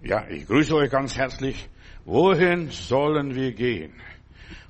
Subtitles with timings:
[0.00, 1.68] Ja, ich grüße euch ganz herzlich.
[2.04, 3.94] Wohin sollen wir gehen?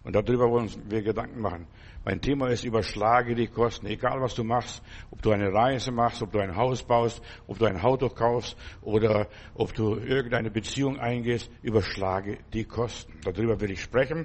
[0.03, 1.67] Und darüber wollen wir Gedanken machen.
[2.03, 3.87] Mein Thema ist, überschlage die Kosten.
[3.89, 7.59] Egal was du machst, ob du eine Reise machst, ob du ein Haus baust, ob
[7.59, 13.21] du ein Auto kaufst oder ob du irgendeine Beziehung eingehst, überschlage die Kosten.
[13.23, 14.25] Darüber will ich sprechen.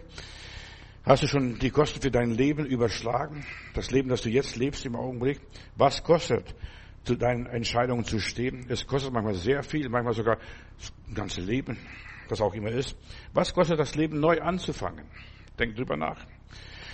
[1.04, 3.45] Hast du schon die Kosten für dein Leben überschlagen?
[3.73, 5.41] Das Leben, das du jetzt lebst im Augenblick?
[5.75, 6.55] Was kostet
[7.04, 8.65] zu deinen Entscheidungen zu stehen.
[8.70, 10.38] Es kostet manchmal sehr viel, manchmal sogar
[10.77, 11.77] das ganze Leben,
[12.30, 12.98] das auch immer ist.
[13.34, 15.05] Was kostet das Leben neu anzufangen?
[15.59, 16.25] Denk drüber nach.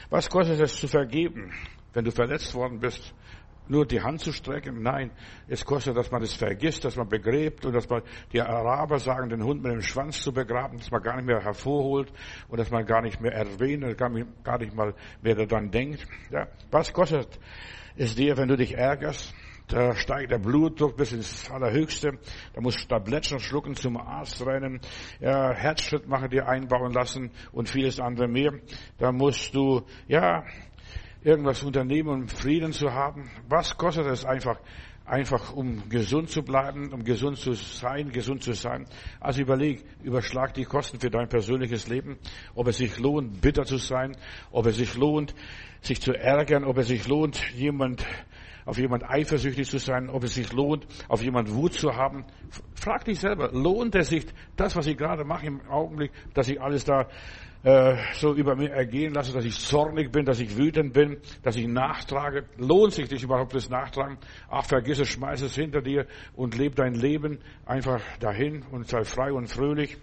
[0.10, 1.52] Was kostet es zu vergeben,
[1.94, 3.14] wenn du verletzt worden bist?
[3.68, 4.82] Nur die Hand zu strecken?
[4.82, 5.12] Nein,
[5.48, 8.02] es kostet, dass man es vergisst, dass man begräbt und dass man,
[8.34, 11.40] die Araber sagen, den Hund mit dem Schwanz zu begraben, dass man gar nicht mehr
[11.40, 12.12] hervorholt
[12.48, 13.96] und dass man gar nicht mehr erwähnt und
[14.44, 16.08] gar nicht mal mehr daran denkt.
[16.32, 17.40] Ja, was kostet
[17.96, 19.36] es dir, wenn du dich ärgerst?
[19.70, 22.18] Da steigt der Blutdruck bis ins Allerhöchste.
[22.54, 24.82] Da musst du Tabletten schlucken, zum Arzt rennen,
[25.20, 28.52] ja, Herzschritt machen, dir einbauen lassen und vieles andere mehr.
[28.98, 30.44] Da musst du, ja,
[31.22, 33.30] irgendwas unternehmen, um Frieden zu haben.
[33.48, 34.60] Was kostet es einfach,
[35.06, 38.86] einfach um gesund zu bleiben, um gesund zu sein, gesund zu sein.
[39.20, 42.18] Also überleg, überschlag die Kosten für dein persönliches Leben,
[42.56, 44.16] ob es sich lohnt, bitter zu sein,
[44.52, 45.36] ob es sich lohnt,
[45.82, 48.06] sich zu ärgern, ob es sich lohnt, jemand
[48.70, 52.24] auf jemand eifersüchtig zu sein, ob es sich lohnt, auf jemand Wut zu haben.
[52.76, 56.62] Frag dich selber, lohnt es sich, das, was ich gerade mache im Augenblick, dass ich
[56.62, 57.08] alles da
[57.64, 61.56] äh, so über mir ergehen lasse, dass ich zornig bin, dass ich wütend bin, dass
[61.56, 62.46] ich nachtrage.
[62.58, 64.20] Lohnt sich dich überhaupt das Nachtragen?
[64.52, 69.04] Ach, vergiss es, schmeiß es hinter dir und leb dein Leben einfach dahin und sei
[69.04, 69.98] frei und fröhlich.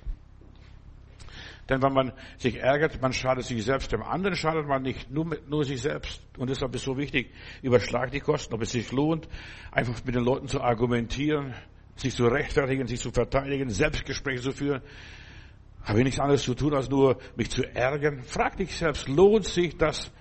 [1.69, 3.91] Denn wenn man sich ärgert, man schadet sich selbst.
[3.91, 6.23] Dem anderen schadet man nicht, nur, nur sich selbst.
[6.39, 9.29] Und deshalb ist es so wichtig, überschlag die Kosten, ob es sich lohnt,
[9.73, 11.55] einfach mit den Leuten zu argumentieren,
[11.97, 14.83] sich zu rechtfertigen, sich zu verteidigen, Selbstgespräche zu führen.
[15.83, 18.23] Habe ich nichts anderes zu tun, als nur mich zu ärgern?
[18.23, 20.13] Frag dich selbst, lohnt sich das,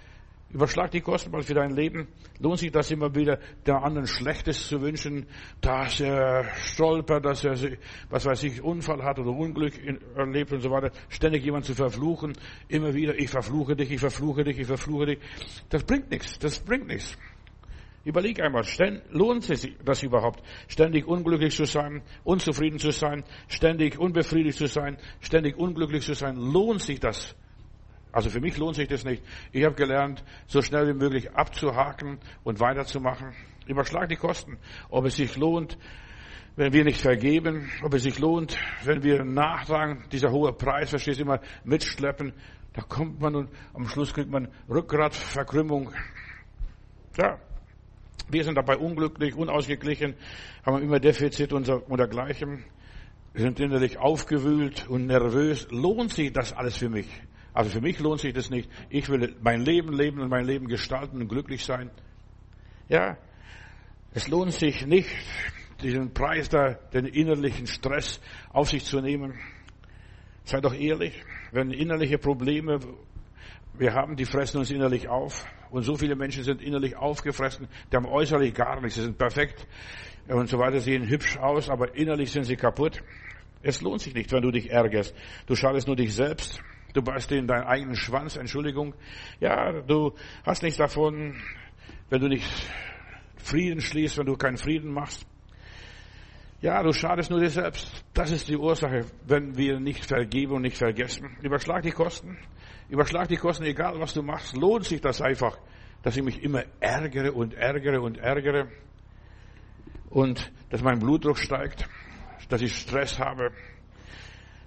[0.55, 2.07] Überschlag die Kosten mal für dein Leben.
[2.39, 5.27] Lohnt sich das immer wieder, der anderen Schlechtes zu wünschen,
[5.59, 7.57] dass er stolpert, dass er,
[8.09, 9.73] was weiß ich, Unfall hat oder Unglück
[10.15, 10.91] erlebt und so weiter.
[11.09, 12.37] Ständig jemand zu verfluchen.
[12.69, 15.19] Immer wieder, ich verfluche dich, ich verfluche dich, ich verfluche dich.
[15.67, 17.17] Das bringt nichts, das bringt nichts.
[18.05, 18.63] Überleg einmal,
[19.09, 24.67] lohnt es sich das überhaupt, ständig unglücklich zu sein, unzufrieden zu sein, ständig unbefriedigt zu
[24.67, 26.37] sein, ständig unglücklich zu sein?
[26.37, 27.35] Lohnt sich das?
[28.15, 29.21] Also für mich lohnt sich das nicht.
[29.51, 33.33] Ich habe gelernt, so schnell wie möglich abzuhaken und weiterzumachen.
[33.67, 34.57] Überschlag die Kosten,
[34.89, 35.77] ob es sich lohnt,
[36.55, 41.19] wenn wir nicht vergeben, ob es sich lohnt, wenn wir nachtragen, dieser hohe Preis, verstehst
[41.19, 42.31] du, immer mitschleppen,
[42.71, 45.91] da kommt man und am Schluss kriegt man Rückgratverkrümmung.
[47.17, 47.37] Ja,
[48.29, 50.15] wir sind dabei unglücklich, unausgeglichen,
[50.65, 52.63] haben immer Defizit und, dergleichen.
[53.33, 55.67] Sind innerlich aufgewühlt und nervös.
[55.69, 57.09] Lohnt sich das alles für mich?
[57.55, 58.69] Also für mich lohnt sich das nicht.
[58.89, 61.89] Ich will mein Leben leben und mein Leben gestalten und glücklich sein.
[62.89, 63.17] Ja,
[64.13, 65.09] es lohnt sich nicht,
[65.81, 69.39] diesen Preis da, den innerlichen Stress auf sich zu nehmen.
[70.43, 71.23] Sei doch ehrlich,
[71.53, 72.79] wenn innerliche Probleme
[73.73, 75.45] wir haben, die fressen uns innerlich auf.
[75.71, 79.65] Und so viele Menschen sind innerlich aufgefressen, die haben äußerlich gar nichts, sie sind perfekt
[80.27, 83.01] und so weiter, sehen hübsch aus, aber innerlich sind sie kaputt.
[83.63, 85.15] Es lohnt sich nicht, wenn du dich ärgerst.
[85.47, 86.61] Du schadest nur dich selbst.
[86.95, 88.95] Du beißt dir in deinen eigenen Schwanz, Entschuldigung.
[89.41, 90.13] Ja, du
[90.45, 91.35] hast nichts davon,
[92.09, 92.49] wenn du nicht
[93.35, 95.27] Frieden schließt, wenn du keinen Frieden machst.
[96.61, 98.05] Ja, du schadest nur dir selbst.
[98.13, 101.35] Das ist die Ursache, wenn wir nicht vergeben und nicht vergessen.
[101.41, 102.37] Überschlag die Kosten.
[102.87, 104.55] Überschlag die Kosten, egal was du machst.
[104.55, 105.57] Lohnt sich das einfach,
[106.01, 108.69] dass ich mich immer ärgere und ärgere und ärgere.
[110.09, 111.89] Und dass mein Blutdruck steigt,
[112.47, 113.51] dass ich Stress habe,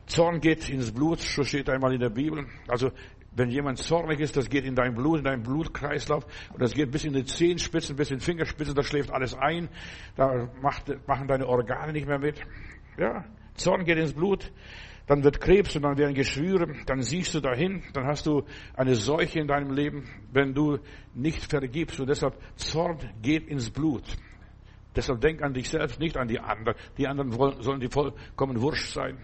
[0.08, 2.46] Zorn geht ins Blut, so steht einmal in der Bibel.
[2.66, 2.90] Also
[3.32, 6.90] wenn jemand zornig ist, das geht in dein Blut, in deinen Blutkreislauf und das geht
[6.90, 9.68] bis in die Zehenspitzen, bis in die Fingerspitzen, da schläft alles ein,
[10.16, 12.40] da macht, machen deine Organe nicht mehr mit.
[12.96, 13.24] Ja,
[13.54, 14.50] Zorn geht ins Blut,
[15.06, 18.44] dann wird Krebs und dann werden Geschwüre, dann siehst du dahin, dann hast du
[18.74, 20.78] eine Seuche in deinem Leben, wenn du
[21.14, 24.04] nicht vergibst und deshalb Zorn geht ins Blut.
[24.96, 26.76] Deshalb denk an dich selbst, nicht an die anderen.
[26.96, 27.30] Die anderen
[27.62, 29.18] sollen die vollkommen wurscht sein.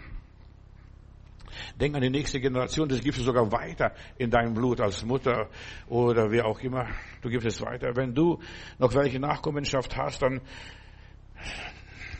[1.80, 5.48] Denk an die nächste Generation, das gibst du sogar weiter in deinem Blut als Mutter
[5.88, 6.86] oder wer auch immer.
[7.22, 7.94] Du gibst es weiter.
[7.96, 8.40] Wenn du
[8.78, 10.40] noch welche Nachkommenschaft hast, dann,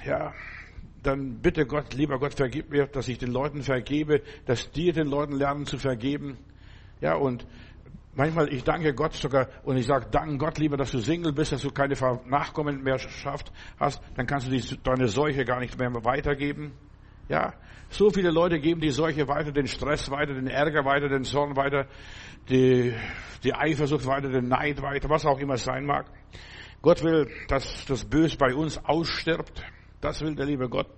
[0.05, 0.33] ja,
[1.03, 5.07] dann bitte Gott, lieber Gott, vergib mir, dass ich den Leuten vergebe, dass dir den
[5.07, 6.39] Leuten lernen zu vergeben.
[7.01, 7.47] Ja, und
[8.15, 11.53] manchmal, ich danke Gott sogar, und ich sage, danke Gott lieber, dass du Single bist,
[11.53, 11.95] dass du keine
[12.27, 16.73] Nachkommen mehr schafft, hast, dann kannst du deine Seuche gar nicht mehr weitergeben.
[17.29, 17.55] Ja,
[17.89, 21.57] so viele Leute geben die Seuche weiter, den Stress weiter, den Ärger weiter, den Zorn
[21.57, 21.87] weiter,
[22.49, 22.93] die,
[23.43, 26.07] die Eifersucht weiter, den Neid weiter, was auch immer es sein mag.
[26.83, 29.65] Gott will, dass das Böse bei uns ausstirbt.
[30.01, 30.89] Das will der liebe Gott.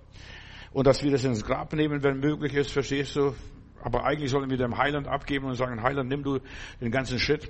[0.73, 3.33] Und dass wir das ins Grab nehmen, wenn möglich ist, verstehst du?
[3.81, 6.39] Aber eigentlich sollen wir dem Heiland abgeben und sagen, Heiland, nimm du
[6.81, 7.49] den ganzen Shit.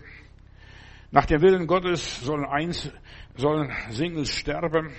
[1.09, 2.91] Nach dem Willen Gottes sollen eins,
[3.35, 4.91] sollen Singles sterben,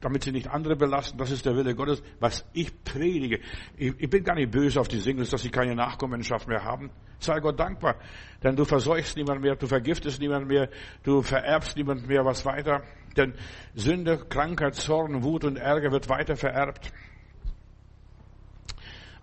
[0.00, 1.18] damit sie nicht andere belasten.
[1.18, 3.40] Das ist der Wille Gottes, was ich predige.
[3.76, 6.90] Ich, ich, bin gar nicht böse auf die Singles, dass sie keine Nachkommenschaft mehr haben.
[7.18, 7.96] Sei Gott dankbar,
[8.42, 10.68] denn du verseuchst niemand mehr, du vergiftest niemand mehr,
[11.02, 12.82] du vererbst niemand mehr was weiter.
[13.16, 13.34] Denn
[13.74, 16.92] Sünde, Krankheit, Zorn, Wut und Ärger wird weiter vererbt.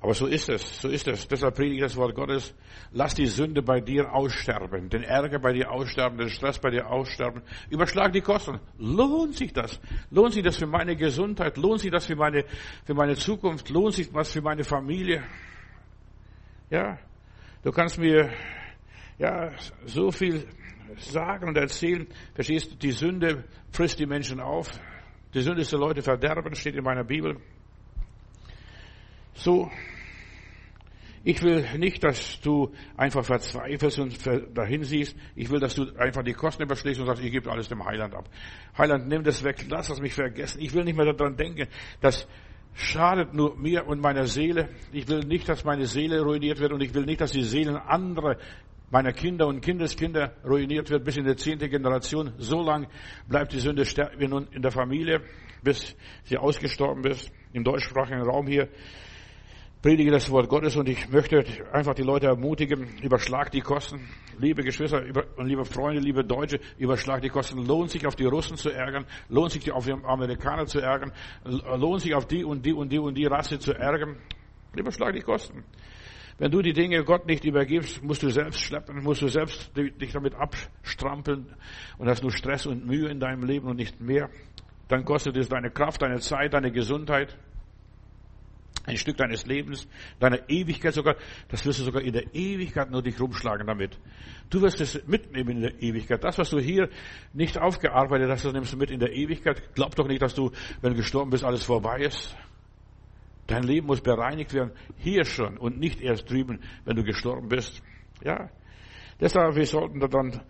[0.04, 1.30] Aber so ist es, so ist es.
[1.30, 2.54] Deshalb predige ich das Wort Gottes.
[2.92, 6.88] Lass die Sünde bei dir aussterben, den Ärger bei dir aussterben, den Stress bei dir
[6.90, 7.42] aussterben.
[7.70, 8.60] Überschlag die Kosten.
[8.78, 9.80] Lohnt sich das?
[10.12, 11.56] Lohnt sich das für meine Gesundheit?
[11.56, 12.44] Lohnt sich das für meine,
[12.84, 13.70] für meine Zukunft?
[13.70, 15.24] Lohnt sich was für meine Familie?
[16.70, 17.00] Ja.
[17.64, 18.30] Du kannst mir,
[19.18, 19.54] ja,
[19.86, 20.46] so viel
[20.98, 22.08] sagen und erzählen.
[22.36, 22.76] Verstehst du?
[22.76, 24.70] Die Sünde frisst die Menschen auf.
[25.34, 27.38] Die Sünde ist der Leute verderben, steht in meiner Bibel.
[29.36, 29.70] So,
[31.26, 34.18] ich will nicht, dass du einfach verzweifelst und
[34.58, 35.16] dahin siehst.
[35.36, 38.14] Ich will, dass du einfach die Kosten überschlägst und sagst, ich gebe alles dem Heiland
[38.14, 38.30] ab.
[38.78, 40.62] Heiland, nimm das weg, lass das mich vergessen.
[40.62, 41.68] Ich will nicht mehr daran denken,
[42.02, 42.28] das
[42.74, 44.70] schadet nur mir und meiner Seele.
[44.92, 47.78] Ich will nicht, dass meine Seele ruiniert wird und ich will nicht, dass die Seelen
[47.78, 48.38] anderer
[48.90, 52.34] meiner Kinder und Kindeskinder ruiniert wird bis in die zehnte Generation.
[52.38, 52.88] So lang
[53.28, 53.86] bleibt die Sünde
[54.20, 55.22] in der Familie,
[55.64, 55.96] bis
[56.26, 57.32] sie ausgestorben ist.
[57.54, 58.70] Im deutschsprachigen Raum hier
[59.84, 61.44] predige das Wort Gottes und ich möchte
[61.74, 64.00] einfach die Leute ermutigen, überschlag die Kosten.
[64.40, 65.04] Liebe Geschwister
[65.36, 67.66] und liebe Freunde, liebe Deutsche, überschlag die Kosten.
[67.66, 71.12] Lohnt sich auf die Russen zu ärgern, lohnt sich auf die Amerikaner zu ärgern,
[71.44, 74.16] lohnt sich auf die und die und die und die Rasse zu ärgern.
[74.74, 75.66] Überschlag die Kosten.
[76.38, 80.14] Wenn du die Dinge Gott nicht übergibst, musst du selbst schleppen, musst du selbst dich
[80.14, 81.54] damit abstrampeln
[81.98, 84.30] und hast nur Stress und Mühe in deinem Leben und nicht mehr.
[84.88, 87.38] Dann kostet es deine Kraft, deine Zeit, deine Gesundheit
[88.86, 89.88] ein Stück deines Lebens,
[90.20, 91.16] deiner Ewigkeit sogar,
[91.48, 93.98] das wirst du sogar in der Ewigkeit nur dich rumschlagen damit.
[94.50, 96.24] Du wirst es mitnehmen in der Ewigkeit.
[96.24, 96.90] Das, was du hier
[97.34, 99.74] nicht aufgearbeitet hast, das nimmst du mit in der Ewigkeit.
[99.74, 100.52] Glaub doch nicht, dass du,
[100.82, 102.36] wenn du gestorben bist, alles vorbei ist.
[103.48, 107.82] Dein Leben muss bereinigt werden, hier schon und nicht erst drüben, wenn du gestorben bist.
[108.24, 108.50] Ja.
[109.20, 110.42] Deshalb, wir sollten da dann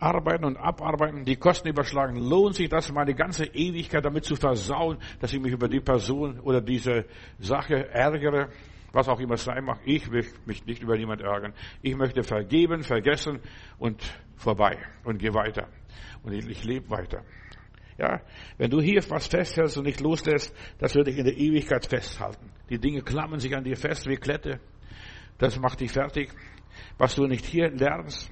[0.00, 2.16] arbeiten und abarbeiten, die Kosten überschlagen.
[2.16, 6.40] Lohnt sich das, meine ganze Ewigkeit damit zu versauen, dass ich mich über die Person
[6.40, 7.04] oder diese
[7.38, 8.48] Sache ärgere?
[8.92, 9.78] Was auch immer es sein mag.
[9.84, 11.52] Ich will mich nicht über jemand ärgern.
[11.80, 13.38] Ich möchte vergeben, vergessen
[13.78, 14.02] und
[14.34, 15.68] vorbei und gehe weiter.
[16.24, 17.22] Und ich, ich lebe weiter.
[17.98, 18.22] Ja,
[18.56, 22.50] wenn du hier was festhältst und nicht loslässt, das würde ich in der Ewigkeit festhalten.
[22.70, 24.58] Die Dinge klammern sich an dir fest wie Klette.
[25.38, 26.30] Das macht dich fertig.
[26.98, 28.30] Was du nicht hier lernst,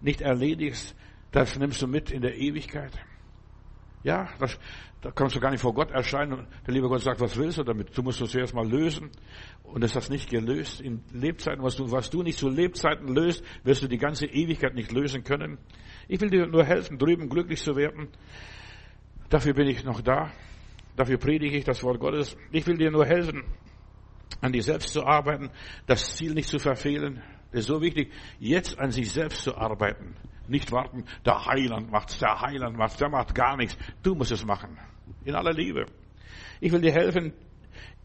[0.00, 0.94] nicht erledigst,
[1.32, 2.92] das nimmst du mit in der Ewigkeit.
[4.02, 4.58] Ja, das,
[5.00, 6.34] da kannst du gar nicht vor Gott erscheinen.
[6.34, 7.96] Und der liebe Gott sagt, was willst du damit?
[7.96, 9.10] Du musst es zuerst mal lösen.
[9.64, 11.62] Und ist das nicht gelöst in Lebzeiten?
[11.62, 15.24] Was du, was du nicht zu Lebzeiten löst, wirst du die ganze Ewigkeit nicht lösen
[15.24, 15.58] können.
[16.08, 18.08] Ich will dir nur helfen, drüben glücklich zu werden.
[19.28, 20.30] Dafür bin ich noch da.
[20.94, 22.36] Dafür predige ich das Wort Gottes.
[22.52, 23.44] Ich will dir nur helfen,
[24.40, 25.50] an dir selbst zu arbeiten,
[25.86, 27.22] das Ziel nicht zu verfehlen.
[27.50, 30.14] Das ist so wichtig, jetzt an sich selbst zu arbeiten.
[30.48, 33.76] Nicht warten, der Heiland macht's, der Heiland macht's, der macht gar nichts.
[34.02, 34.78] Du musst es machen.
[35.24, 35.86] In aller Liebe.
[36.60, 37.32] Ich will dir helfen,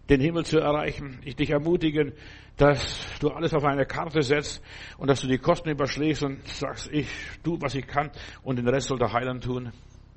[0.10, 1.19] den Himmel zu erreichen.
[1.24, 2.13] Ich dich ermutigen,
[2.57, 4.62] dass du alles auf eine Karte setzt
[4.98, 7.07] und dass du die Kosten überschlägst und sagst, ich
[7.43, 8.12] tu, was ich kann
[8.43, 9.71] und den Rest soll der Heiland tun.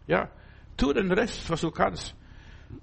[0.06, 0.30] Ja,
[0.76, 2.14] tu den Rest, was du kannst.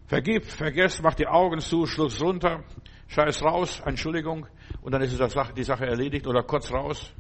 [0.08, 2.64] Vergib, vergess, mach die Augen zu, Schluss runter,
[3.08, 4.48] scheiß raus, Entschuldigung,
[4.82, 7.14] und dann ist die Sache erledigt oder kurz raus.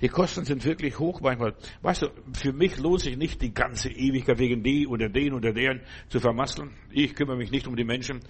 [0.00, 1.54] Die Kosten sind wirklich hoch manchmal.
[1.82, 5.52] Weißt du, für mich lohnt sich nicht die ganze Ewigkeit wegen die oder den oder
[5.52, 6.70] deren zu vermasseln.
[6.90, 8.20] Ich kümmere mich nicht um die Menschen.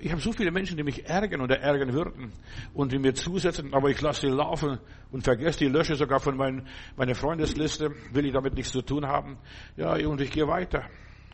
[0.00, 2.32] Ich habe so viele Menschen, die mich ärgern oder ärgern würden
[2.72, 4.78] und die mir zusetzen, aber ich lasse sie laufen
[5.10, 6.66] und vergesse die, lösche sogar von mein,
[6.96, 9.36] meiner Freundesliste, will ich damit nichts zu tun haben.
[9.76, 10.88] Ja, und ich gehe weiter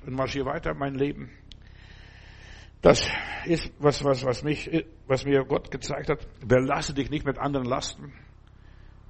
[0.04, 1.30] und marschiere weiter mein Leben.
[2.82, 3.08] Das
[3.44, 4.70] ist was, was, was mich,
[5.06, 6.26] was mir Gott gezeigt hat.
[6.46, 8.12] Belasse dich nicht mit anderen Lasten.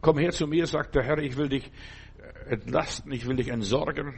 [0.00, 1.70] Komm her zu mir, sagt der Herr, ich will dich
[2.46, 4.14] äh, entlasten, ich will dich entsorgen.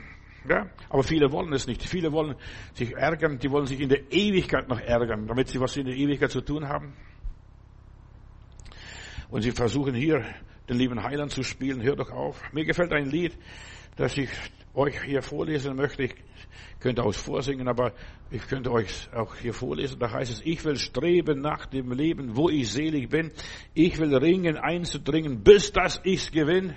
[0.48, 0.68] Ja?
[0.88, 1.82] Aber viele wollen es nicht.
[1.82, 2.36] Viele wollen
[2.74, 5.96] sich ärgern, die wollen sich in der Ewigkeit noch ärgern, damit sie was in der
[5.96, 6.94] Ewigkeit zu tun haben.
[9.30, 10.24] Und sie versuchen hier
[10.68, 11.82] den lieben Heiland zu spielen.
[11.82, 12.42] Hör doch auf.
[12.52, 13.36] Mir gefällt ein Lied,
[13.96, 14.30] das ich
[14.74, 16.04] euch hier vorlesen möchte.
[16.04, 16.14] Ich
[16.80, 17.92] könnte auch vorsingen, aber
[18.30, 19.98] ich könnte euch auch hier vorlesen.
[19.98, 23.32] Da heißt es, ich will streben nach dem Leben, wo ich selig bin.
[23.74, 26.74] Ich will ringen, einzudringen, bis dass ich's gewinn.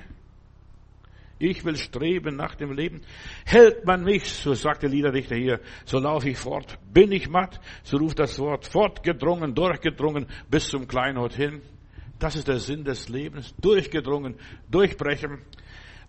[1.39, 3.01] Ich will streben nach dem Leben.
[3.45, 6.79] Hält man mich, so sagt der Liederdichter hier, so laufe ich fort.
[6.93, 11.61] Bin ich matt, so ruft das Wort, fortgedrungen, durchgedrungen, bis zum Kleinod hin.
[12.19, 13.53] Das ist der Sinn des Lebens.
[13.59, 14.35] Durchgedrungen,
[14.69, 15.41] durchbrechen.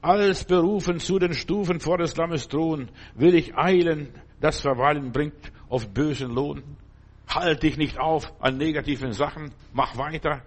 [0.05, 4.11] Als berufen zu den Stufen vor des Lammes Thron will ich eilen.
[4.39, 6.63] Das Verweilen bringt oft bösen Lohn.
[7.27, 9.53] Halt dich nicht auf an negativen Sachen.
[9.73, 10.43] Mach weiter.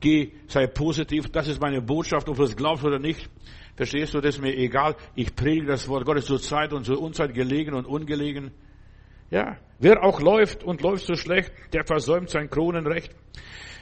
[0.00, 1.28] Geh, sei positiv.
[1.28, 3.28] Das ist meine Botschaft, ob du es glaubst oder nicht.
[3.76, 4.96] Verstehst du, das ist mir egal.
[5.14, 8.50] Ich predige das Wort Gottes zur Zeit und zur Unzeit gelegen und ungelegen.
[9.30, 13.14] Ja, wer auch läuft und läuft so schlecht, der versäumt sein Kronenrecht.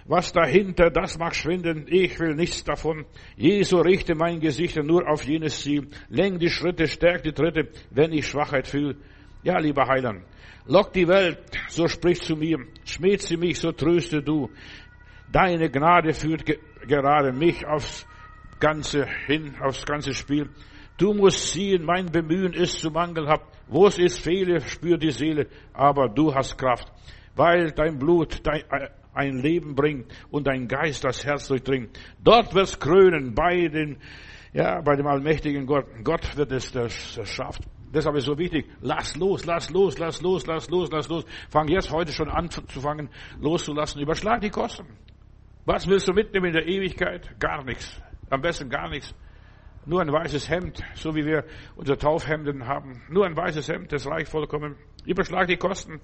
[0.08, 1.84] Was dahinter, das mag schwinden.
[1.86, 3.04] Ich will nichts davon.
[3.36, 5.86] Jesu richte mein Gesicht nur auf jenes Ziel.
[6.08, 8.96] Lenk die Schritte, stärk die Tritte, wenn ich Schwachheit fühle.
[9.42, 10.24] Ja, lieber Heiland,
[10.66, 11.38] lock die Welt,
[11.68, 12.58] so sprich zu mir.
[12.86, 14.48] Schmäht sie mich, so tröste du.
[15.30, 18.06] Deine Gnade führt ge gerade mich aufs
[18.60, 20.48] Ganze hin, aufs ganze Spiel.
[20.96, 23.44] Du musst sehen, mein Bemühen ist zu mangelhaft.
[23.66, 26.90] Wo es ist, fehle, spürt die Seele, aber du hast Kraft.
[27.36, 28.88] Weil dein Blut dein, äh,
[29.18, 31.98] ein Leben bringt und dein Geist das Herz durchdringt.
[32.22, 33.98] Dort wird's krönen bei den,
[34.52, 35.86] ja, bei dem allmächtigen Gott.
[36.04, 36.72] Gott wird es
[37.24, 37.62] schafft.
[37.92, 41.24] Deshalb ist es so wichtig, lass los, lass los, lass los, lass los, lass los.
[41.48, 43.08] Fang jetzt heute schon an zu fangen,
[43.40, 44.00] loszulassen.
[44.00, 44.86] Überschlag die Kosten.
[45.64, 47.38] Was willst du mitnehmen in der Ewigkeit?
[47.40, 48.00] Gar nichts.
[48.30, 49.14] Am besten gar nichts.
[49.86, 51.44] Nur ein weißes Hemd, so wie wir
[51.76, 53.02] unsere Taufhemden haben.
[53.08, 54.76] Nur ein weißes Hemd, das reicht vollkommen.
[55.06, 56.00] Überschlag die Kosten.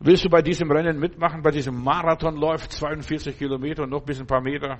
[0.00, 4.20] Willst du bei diesem Rennen mitmachen, bei diesem Marathon läuft 42 Kilometer und noch bis
[4.20, 4.78] ein paar Meter?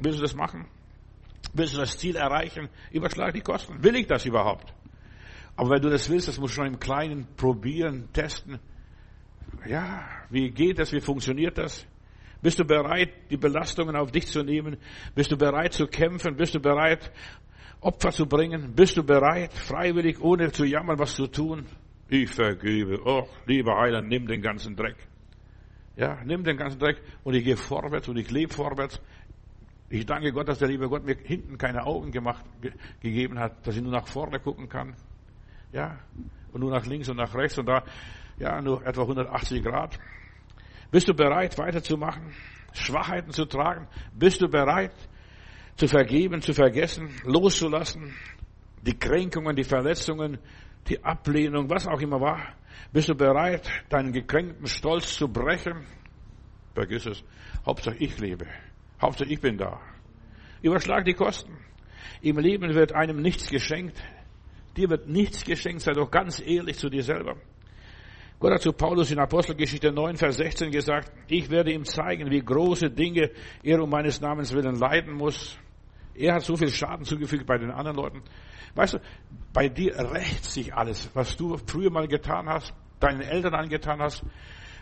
[0.00, 0.66] Willst du das machen?
[1.52, 2.68] Willst du das Ziel erreichen?
[2.90, 3.82] Überschlag die Kosten.
[3.82, 4.74] Will ich das überhaupt?
[5.56, 8.58] Aber wenn du das willst, das musst du schon im Kleinen probieren, testen.
[9.66, 10.92] Ja, wie geht das?
[10.92, 11.86] Wie funktioniert das?
[12.42, 14.78] Bist du bereit, die Belastungen auf dich zu nehmen?
[15.14, 16.36] Bist du bereit zu kämpfen?
[16.36, 17.12] Bist du bereit,
[17.80, 18.74] Opfer zu bringen?
[18.74, 21.66] Bist du bereit, freiwillig, ohne zu jammern, was zu tun?
[22.08, 23.00] Ich vergebe.
[23.04, 24.96] Oh, lieber Heiland, nimm den ganzen Dreck.
[25.96, 29.00] Ja, nimm den ganzen Dreck und ich gehe vorwärts und ich lebe vorwärts.
[29.88, 33.66] Ich danke Gott, dass der liebe Gott mir hinten keine Augen gemacht, ge gegeben hat,
[33.66, 34.94] dass ich nur nach vorne gucken kann.
[35.72, 35.98] Ja,
[36.52, 37.84] und nur nach links und nach rechts und da,
[38.38, 39.98] ja, nur etwa 180 Grad.
[40.90, 42.32] Bist du bereit, weiterzumachen?
[42.72, 43.86] Schwachheiten zu tragen?
[44.12, 44.92] Bist du bereit,
[45.76, 48.14] zu vergeben, zu vergessen, loszulassen?
[48.82, 50.38] Die Kränkungen, die Verletzungen,
[50.88, 52.54] die Ablehnung, was auch immer war?
[52.92, 55.84] Bist du bereit, deinen gekränkten Stolz zu brechen?
[56.74, 57.24] Vergiss es.
[57.64, 58.46] Hauptsache ich lebe.
[59.00, 59.80] Hauptsache ich bin da.
[60.62, 61.56] Überschlag die Kosten.
[62.20, 64.02] Im Leben wird einem nichts geschenkt.
[64.76, 65.82] Dir wird nichts geschenkt.
[65.82, 67.36] Sei doch ganz ehrlich zu dir selber.
[68.40, 72.40] Gott hat zu Paulus in Apostelgeschichte 9, Vers 16 gesagt, ich werde ihm zeigen, wie
[72.40, 73.30] große Dinge
[73.62, 75.56] er um meines Namens willen leiden muss.
[76.14, 78.22] Er hat so viel Schaden zugefügt bei den anderen Leuten.
[78.74, 78.98] Weißt du,
[79.52, 84.24] bei dir rächt sich alles, was du früher mal getan hast, deinen Eltern angetan hast,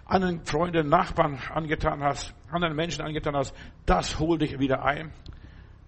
[0.04, 3.54] anderen Freunden, Nachbarn angetan hast, anderen Menschen angetan hast,
[3.87, 5.12] das holt dich wieder ein.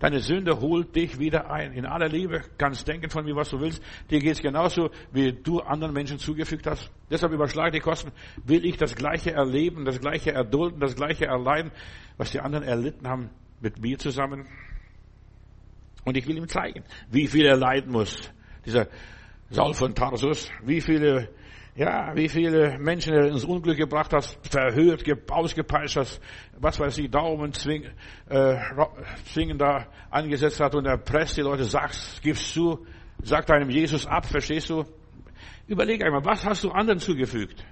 [0.00, 1.72] Deine Sünde holt dich wieder ein.
[1.72, 3.82] In aller Liebe kannst denken von mir, was du willst.
[4.10, 6.90] Dir geht's genauso, wie du anderen Menschen zugefügt hast.
[7.10, 8.12] Deshalb überschlag die Kosten.
[8.44, 11.70] Will ich das Gleiche erleben, das Gleiche erdulden, das Gleiche erleiden,
[12.18, 13.30] was die anderen erlitten haben
[13.60, 14.46] mit mir zusammen?
[16.04, 18.30] Und ich will ihm zeigen, wie viel er leiden muss.
[18.64, 18.88] Dieser
[19.50, 21.28] Saul von Tarsus, wie viele
[21.76, 26.20] ja, wie viele Menschen er ins Unglück gebracht hat, verhört, ausgepeitscht hat,
[26.60, 27.90] was weiß ich, Daumen zwingen,
[28.28, 28.56] äh,
[29.32, 32.86] zwingen da angesetzt hat und er presst die Leute, sag's, gib's zu,
[33.22, 34.84] sagt einem Jesus ab, verstehst du?
[35.66, 37.64] Überleg einmal, was hast du anderen zugefügt?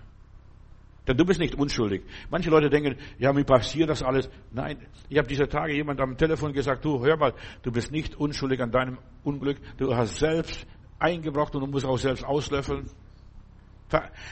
[1.06, 2.02] Denn du bist nicht unschuldig.
[2.30, 4.30] Manche Leute denken, ja, mir passiert das alles.
[4.52, 4.78] Nein,
[5.08, 8.60] ich habe dieser Tage jemand am Telefon gesagt, du, hör mal, du bist nicht unschuldig
[8.60, 9.58] an deinem Unglück.
[9.78, 10.64] Du hast selbst
[11.00, 12.88] eingebracht und du musst auch selbst auslöffeln.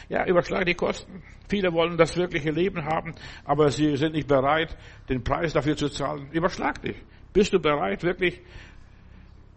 [0.09, 1.23] Ja, überschlag die Kosten.
[1.49, 4.77] Viele wollen das wirkliche Leben haben, aber sie sind nicht bereit,
[5.09, 6.31] den Preis dafür zu zahlen.
[6.31, 6.97] Überschlag dich.
[7.33, 8.41] Bist du bereit, wirklich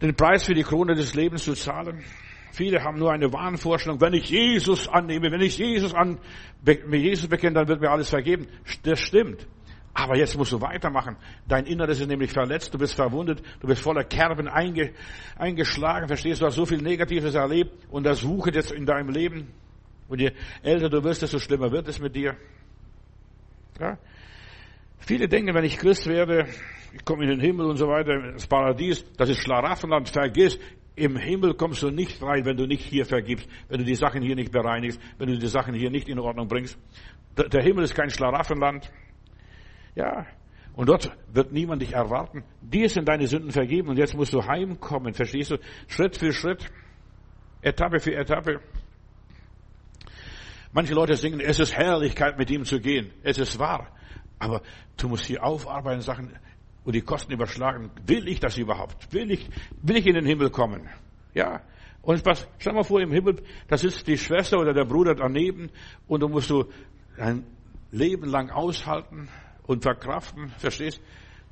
[0.02, 2.04] den Preis für die Krone des Lebens zu zahlen?
[2.54, 6.20] Viele haben nur eine Wahnvorstellung, wenn ich Jesus annehme, wenn ich Jesus an,
[6.64, 8.46] mir Jesus bekenne, dann wird mir alles vergeben.
[8.84, 9.44] Das stimmt.
[9.92, 11.16] Aber jetzt musst du weitermachen.
[11.48, 14.92] Dein Inneres ist nämlich verletzt, du bist verwundet, du bist voller Kerben einge,
[15.36, 19.48] eingeschlagen, verstehst du, hast so viel Negatives erlebt und das wuchert jetzt in deinem Leben.
[20.08, 20.30] Und je
[20.62, 22.36] älter du wirst, desto schlimmer wird es mit dir.
[23.80, 23.98] Ja?
[24.98, 26.46] Viele denken, wenn ich Christ werde,
[26.92, 30.56] ich komme in den Himmel und so weiter, ins Paradies, das ist Schlaraffenland, vergiss.
[30.96, 34.22] Im Himmel kommst du nicht rein, wenn du nicht hier vergibst, wenn du die Sachen
[34.22, 36.78] hier nicht bereinigst, wenn du die Sachen hier nicht in Ordnung bringst.
[37.36, 38.90] Der Himmel ist kein Schlaraffenland.
[39.96, 40.26] Ja.
[40.74, 42.44] Und dort wird niemand dich erwarten.
[42.60, 45.14] Dir sind deine Sünden vergeben und jetzt musst du heimkommen.
[45.14, 45.58] Verstehst du?
[45.88, 46.70] Schritt für Schritt.
[47.60, 48.60] Etappe für Etappe.
[50.72, 53.12] Manche Leute singen, es ist Herrlichkeit, mit ihm zu gehen.
[53.22, 53.88] Es ist wahr.
[54.38, 54.62] Aber
[54.96, 56.36] du musst hier aufarbeiten, Sachen
[56.84, 57.90] und die Kosten überschlagen.
[58.06, 59.12] Will ich das überhaupt?
[59.12, 59.48] Will ich,
[59.82, 60.88] will ich in den Himmel kommen?
[61.32, 61.62] Ja.
[62.02, 65.70] Und was, stell mal vor, im Himmel, da sitzt die Schwester oder der Bruder daneben
[66.06, 66.66] und du musst du
[67.18, 67.46] ein
[67.90, 69.28] Leben lang aushalten
[69.62, 70.48] und verkraften.
[70.58, 71.00] Verstehst?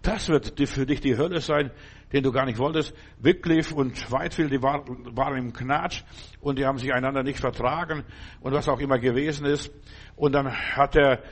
[0.03, 1.71] Das wird für dich die Hölle sein,
[2.13, 2.93] den du gar nicht wolltest.
[3.19, 6.03] Wycliffe und Whitefield, die waren, waren im Knatsch
[6.41, 8.05] und die haben sich einander nicht vertragen
[8.41, 9.73] und was auch immer gewesen ist.
[10.17, 11.23] Und dann hat er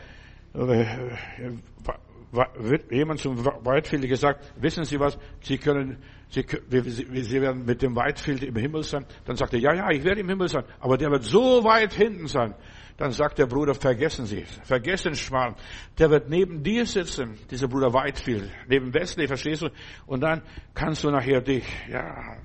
[2.33, 7.97] äh, jemand zum Whitefield gesagt, wissen Sie was, Sie können, Sie, Sie werden mit dem
[7.97, 9.05] Whitefield im Himmel sein.
[9.25, 11.93] Dann sagt er, ja, ja, ich werde im Himmel sein, aber der wird so weit
[11.93, 12.55] hinten sein.
[12.97, 15.57] Dann sagt der Bruder, vergessen Sie, vergessen Schmarrn.
[15.99, 19.71] Der wird neben dir sitzen, dieser Bruder Whitefield, neben Wesley, verstehst du?
[20.07, 20.43] Und dann
[20.75, 22.37] kannst du nachher dich, ja,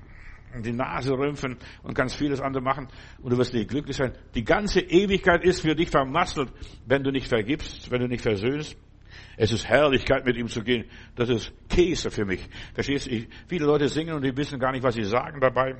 [0.62, 2.88] die Nase rümpfen und ganz vieles andere machen
[3.22, 4.14] und du wirst nicht glücklich sein.
[4.34, 6.52] Die ganze Ewigkeit ist für dich vermasselt,
[6.86, 8.78] wenn du nicht vergibst, wenn du nicht versöhnst.
[9.38, 10.86] Es ist Herrlichkeit, mit ihm zu gehen.
[11.16, 12.48] Das ist Käse für mich.
[12.74, 13.26] Verstehst du?
[13.48, 15.76] Viele Leute singen und die wissen gar nicht, was sie sagen dabei.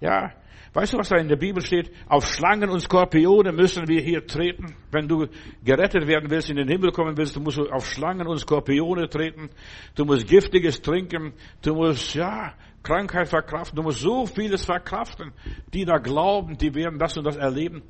[0.00, 0.32] Ja,
[0.72, 1.90] weißt du, was da in der Bibel steht?
[2.08, 4.74] Auf Schlangen und Skorpione müssen wir hier treten.
[4.90, 5.26] Wenn du
[5.64, 9.50] gerettet werden willst, in den Himmel kommen willst, du musst auf Schlangen und Skorpione treten.
[9.94, 11.34] Du musst Giftiges trinken.
[11.62, 13.76] Du musst, ja, Krankheit verkraften.
[13.76, 15.32] Du musst so vieles verkraften.
[15.72, 17.82] Die da glauben, die werden das und das erleben.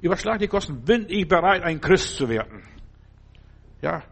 [0.00, 0.82] Überschlag die Kosten.
[0.84, 2.62] Bin ich bereit, ein Christ zu werden?
[3.82, 4.02] Ja,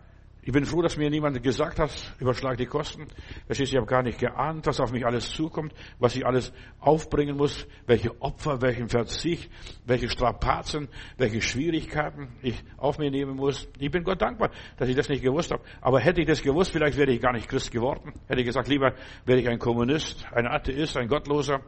[0.48, 3.06] ich bin froh, dass mir niemand gesagt hat, überschlag die Kosten.
[3.44, 7.36] Verstehst, ich habe gar nicht geahnt, was auf mich alles zukommt, was ich alles aufbringen
[7.36, 9.50] muss, welche Opfer, welchen Verzicht,
[9.84, 13.68] welche Strapazen, welche Schwierigkeiten ich auf mir nehmen muss.
[13.78, 15.62] Ich bin Gott dankbar, dass ich das nicht gewusst habe.
[15.82, 18.14] Aber hätte ich das gewusst, vielleicht wäre ich gar nicht Christ geworden.
[18.26, 18.94] Hätte ich gesagt, lieber
[19.26, 21.60] wäre ich ein Kommunist, ein Atheist, ein Gottloser.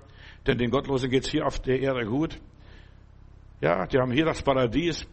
[0.47, 2.41] Denn den Gottlosen geht's hier auf der Erde gut.
[3.61, 5.07] Ja, die haben hier das Paradies.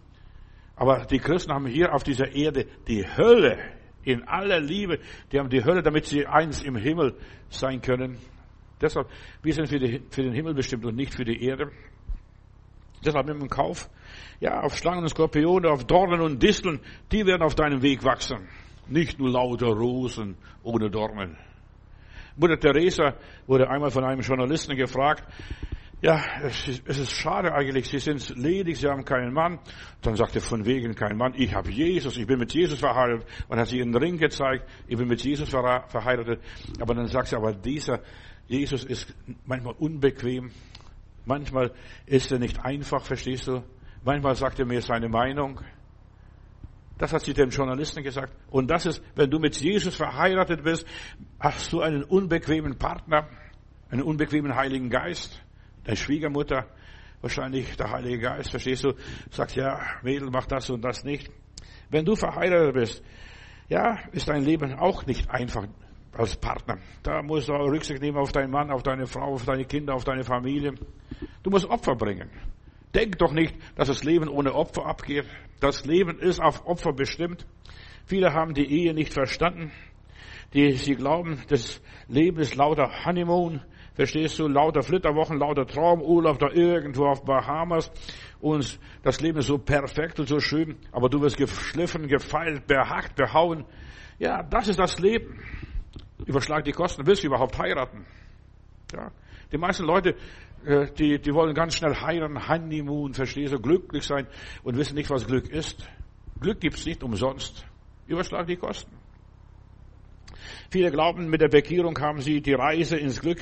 [0.77, 3.57] Aber die Christen haben hier auf dieser Erde die Hölle
[4.03, 4.99] in aller Liebe.
[5.31, 7.15] Die haben die Hölle, damit sie eins im Himmel
[7.49, 8.17] sein können.
[8.79, 9.07] Deshalb,
[9.41, 11.71] wir sind für, die, für den Himmel bestimmt und nicht für die Erde.
[13.03, 13.89] Deshalb mit dem Kauf,
[14.39, 16.79] ja, auf Schlangen und Skorpione, auf Dornen und Disteln,
[17.11, 18.47] die werden auf deinem Weg wachsen.
[18.87, 21.37] Nicht nur lauter Rosen ohne Dornen.
[22.35, 23.15] Mutter Teresa
[23.47, 25.23] wurde einmal von einem Journalisten gefragt,
[25.99, 29.59] ja, es ist, schade eigentlich, Sie sind ledig, Sie haben keinen Mann.
[30.01, 33.27] Dann sagt er, von wegen kein Mann, ich habe Jesus, ich bin mit Jesus verheiratet.
[33.49, 36.39] Man hat sie einen Ring gezeigt, ich bin mit Jesus verheiratet.
[36.79, 38.01] Aber dann sagt sie, aber dieser
[38.45, 39.11] Jesus ist
[39.45, 40.51] manchmal unbequem,
[41.25, 41.73] manchmal
[42.05, 43.63] ist er nicht einfach, verstehst du?
[44.05, 45.61] Manchmal sagt er mir seine Meinung.
[46.99, 48.33] Das hat sie dem Journalisten gesagt.
[48.51, 50.87] Und das ist, wenn du mit Jesus verheiratet bist,
[51.39, 53.27] hast du einen unbequemen Partner,
[53.89, 55.43] einen unbequemen Heiligen Geist
[55.95, 56.67] Schwiegermutter,
[57.21, 58.93] wahrscheinlich der Heilige Geist, verstehst du,
[59.31, 61.31] sagt, ja, Mädel, mach das und das nicht.
[61.89, 63.03] Wenn du verheiratet bist,
[63.69, 65.67] ja, ist dein Leben auch nicht einfach
[66.13, 66.77] als Partner.
[67.03, 70.03] Da musst du Rücksicht nehmen auf deinen Mann, auf deine Frau, auf deine Kinder, auf
[70.03, 70.73] deine Familie.
[71.43, 72.29] Du musst Opfer bringen.
[72.95, 75.25] Denk doch nicht, dass das Leben ohne Opfer abgeht.
[75.59, 77.45] Das Leben ist auf Opfer bestimmt.
[78.05, 79.71] Viele haben die Ehe nicht verstanden.
[80.53, 83.61] Die, sie glauben, das Leben ist lauter Honeymoon,
[83.97, 84.47] Verstehst du?
[84.47, 87.91] Lauter Flitterwochen, lauter Traumurlaub da irgendwo auf Bahamas.
[88.39, 90.75] Und das Leben ist so perfekt und so schön.
[90.91, 93.65] Aber du wirst geschliffen, gefeilt, behackt, behauen.
[94.19, 95.39] Ja, das ist das Leben.
[96.27, 97.07] Überschlag die Kosten.
[97.07, 98.05] Willst du überhaupt heiraten?
[98.93, 99.11] Ja.
[99.51, 100.13] Die meisten Leute,
[100.63, 104.27] äh, die, die wollen ganz schnell heiraten, Honeymoon, verstehst du, glücklich sein
[104.61, 105.89] und wissen nicht, was Glück ist.
[106.39, 107.65] Glück gibt's nicht umsonst.
[108.05, 108.95] Überschlag die Kosten.
[110.69, 113.39] Viele glauben, mit der Bekehrung haben sie die Reise ins Glück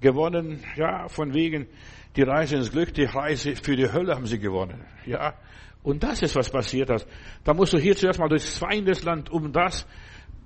[0.00, 1.66] gewonnen, ja, von wegen
[2.16, 5.34] die Reise ins Glück, die Reise für die Hölle haben sie gewonnen, ja.
[5.82, 7.06] Und das ist, was passiert ist.
[7.42, 9.86] Da musst du hier zuerst mal durchs Feindesland, um das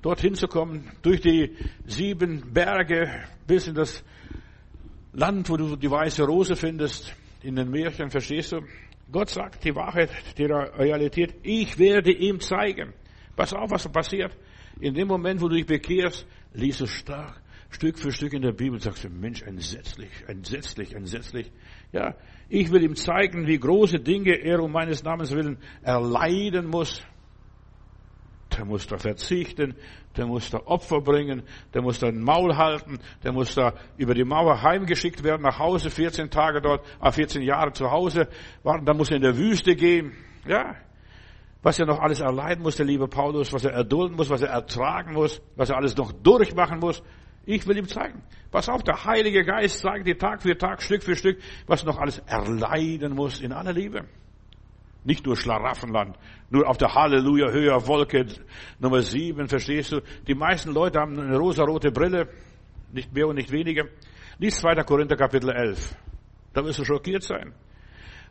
[0.00, 1.56] dorthin zu kommen, durch die
[1.86, 4.04] sieben Berge bis in das
[5.12, 8.60] Land, wo du die weiße Rose findest, in den Märchen, verstehst du?
[9.10, 12.94] Gott sagt die Wahrheit, die Realität, ich werde ihm zeigen.
[13.36, 14.36] Pass auf, was passiert.
[14.80, 17.43] In dem Moment, wo du dich bekehrst, liest du stark
[17.74, 21.50] Stück für Stück in der Bibel sagst du, Mensch, entsetzlich, entsetzlich, entsetzlich.
[21.90, 22.14] Ja,
[22.48, 27.02] ich will ihm zeigen, wie große Dinge er um meines Namens willen erleiden muss.
[28.56, 29.74] der muss da verzichten,
[30.16, 31.42] der muss da Opfer bringen,
[31.74, 35.58] der muss da ein Maul halten, der muss da über die Mauer heimgeschickt werden, nach
[35.58, 38.28] Hause, 14 Tage dort, 14 ah, Jahre zu Hause
[38.62, 40.12] warten, dann muss er in der Wüste gehen.
[40.46, 40.76] Ja,
[41.60, 44.50] was er noch alles erleiden muss, der liebe Paulus, was er erdulden muss, was er
[44.50, 47.02] ertragen muss, was er alles noch durchmachen muss.
[47.46, 48.22] Ich will ihm zeigen.
[48.50, 51.98] Pass auf, der Heilige Geist zeigt dir Tag für Tag, Stück für Stück, was noch
[51.98, 54.06] alles erleiden muss in aller Liebe.
[55.04, 56.16] Nicht nur Schlaraffenland,
[56.48, 58.26] nur auf der Halleluja höher Wolke
[58.78, 60.00] Nummer sieben, verstehst du?
[60.26, 62.28] Die meisten Leute haben eine rosa-rote Brille,
[62.92, 63.84] nicht mehr und nicht weniger.
[64.38, 64.76] Lies 2.
[64.84, 65.94] Korinther Kapitel 11.
[66.54, 67.52] Da wirst du schockiert sein.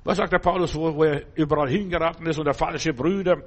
[0.04, 3.44] Was sagt der Paulus, wo, er überall hingeraten ist unter falsche Brüder,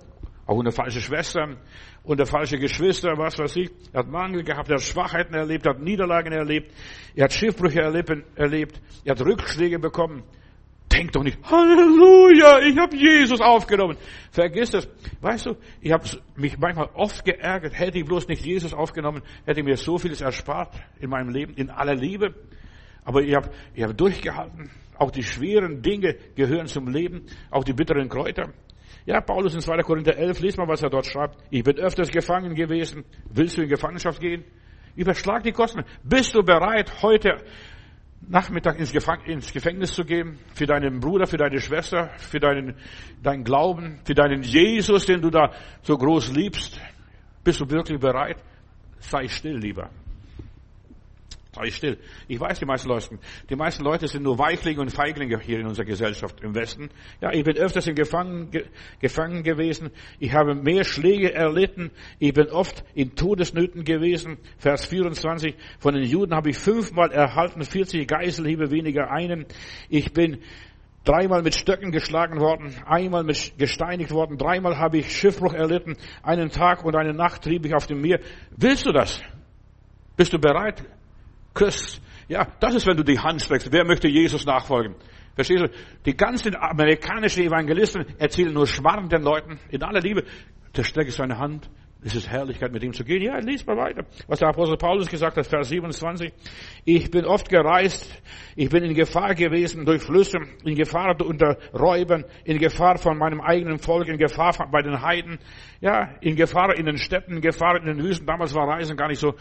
[0.46, 1.56] auch unter falsche Schwestern,
[2.04, 3.70] unter falsche Geschwister, was weiß ich.
[3.92, 6.72] Er hat Mangel gehabt, er hat Schwachheiten erlebt, er hat Niederlagen erlebt,
[7.14, 10.22] er hat Schiffbrüche erlebt, er hat Rückschläge bekommen.
[10.92, 13.96] Denk doch nicht, Halleluja, ich habe Jesus aufgenommen.
[14.30, 14.88] Vergiss es.
[15.20, 16.04] Weißt du, ich habe
[16.36, 20.20] mich manchmal oft geärgert, hätte ich bloß nicht Jesus aufgenommen, hätte ich mir so vieles
[20.20, 22.34] erspart in meinem Leben, in aller Liebe.
[23.04, 24.70] Aber ich habe ich hab durchgehalten.
[24.96, 28.52] Auch die schweren Dinge gehören zum Leben, auch die bitteren Kräuter.
[29.06, 29.78] Ja, Paulus in 2.
[29.82, 31.38] Korinther 11, lies mal, was er dort schreibt.
[31.50, 33.04] Ich bin öfters gefangen gewesen.
[33.30, 34.44] Willst du in Gefangenschaft gehen?
[34.96, 35.84] Überschlag die Kosten.
[36.02, 37.36] Bist du bereit, heute
[38.28, 42.74] Nachmittag ins, Gefängnis zu gehen, für deinen Bruder, für deine Schwester, für deinen,
[43.22, 46.80] deinen Glauben, für deinen Jesus, den du da so groß liebst.
[47.44, 48.42] Bist du wirklich bereit?
[48.98, 49.88] Sei still, lieber.
[51.56, 51.96] Sei still.
[52.28, 55.66] Ich weiß, die meisten Leute, die meisten Leute sind nur Weichlinge und Feiglinge hier in
[55.66, 56.90] unserer Gesellschaft im Westen.
[57.22, 58.50] Ja, ich bin öfters in Gefangen,
[59.00, 59.90] gefangen gewesen.
[60.18, 61.92] Ich habe mehr Schläge erlitten.
[62.18, 64.36] Ich bin oft in Todesnöten gewesen.
[64.58, 65.54] Vers 24.
[65.78, 69.46] Von den Juden habe ich fünfmal erhalten, 40 Geiselhiebe weniger einen.
[69.88, 70.42] Ich bin
[71.04, 76.50] dreimal mit Stöcken geschlagen worden, einmal mit gesteinigt worden, dreimal habe ich Schiffbruch erlitten, einen
[76.50, 78.20] Tag und eine Nacht trieb ich auf dem Meer.
[78.50, 79.22] Willst du das?
[80.16, 80.84] Bist du bereit?
[81.56, 82.00] Christ.
[82.28, 83.72] Ja, das ist, wenn du die Hand streckst.
[83.72, 84.94] Wer möchte Jesus nachfolgen?
[85.34, 85.70] Verstehst du?
[86.04, 90.24] Die ganzen amerikanischen Evangelisten erzählen nur Schmarrn den Leuten in aller Liebe.
[90.76, 91.68] Der strecke seine Hand.
[92.04, 93.22] Es ist Herrlichkeit, mit ihm zu gehen.
[93.22, 94.04] Ja, lies mal weiter.
[94.28, 96.32] Was der Apostel Paulus gesagt hat, Vers 27.
[96.84, 98.22] Ich bin oft gereist.
[98.54, 103.40] Ich bin in Gefahr gewesen durch Flüsse, in Gefahr unter Räubern, in Gefahr von meinem
[103.40, 105.38] eigenen Volk, in Gefahr bei den Heiden.
[105.80, 108.26] Ja, in Gefahr in den Städten, in Gefahr in den Wüsten.
[108.26, 109.34] Damals war Reisen gar nicht so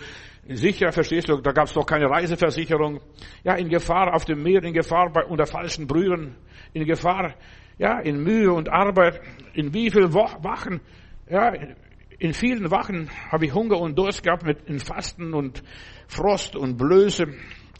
[0.47, 1.41] sicher, verstehst du?
[1.41, 3.01] Da gab es doch keine Reiseversicherung.
[3.43, 6.35] Ja, in Gefahr auf dem Meer, in Gefahr bei, unter falschen Brüdern,
[6.73, 7.35] in Gefahr,
[7.77, 9.21] ja, in Mühe und Arbeit.
[9.53, 10.81] In wie viel Wachen,
[11.29, 11.53] ja,
[12.19, 15.63] in vielen Wachen habe ich Hunger und Durst gehabt mit Fasten und
[16.07, 17.27] Frost und Blöße.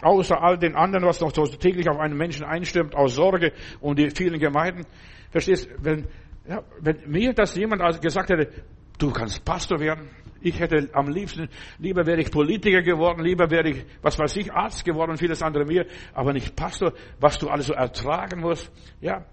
[0.01, 3.97] Außer all den anderen, was noch so täglich auf einen Menschen einstimmt, aus Sorge und
[3.97, 4.85] die vielen Gemeinden.
[5.31, 6.07] Verstehst, wenn,
[6.47, 8.63] ja, wenn mir das jemand also gesagt hätte,
[8.99, 10.09] du kannst Pastor werden,
[10.41, 14.51] ich hätte am liebsten, lieber wäre ich Politiker geworden, lieber wäre ich, was weiß ich,
[14.51, 18.71] Arzt geworden und vieles andere mehr, aber nicht Pastor, was du alles so ertragen musst,
[19.01, 19.25] ja.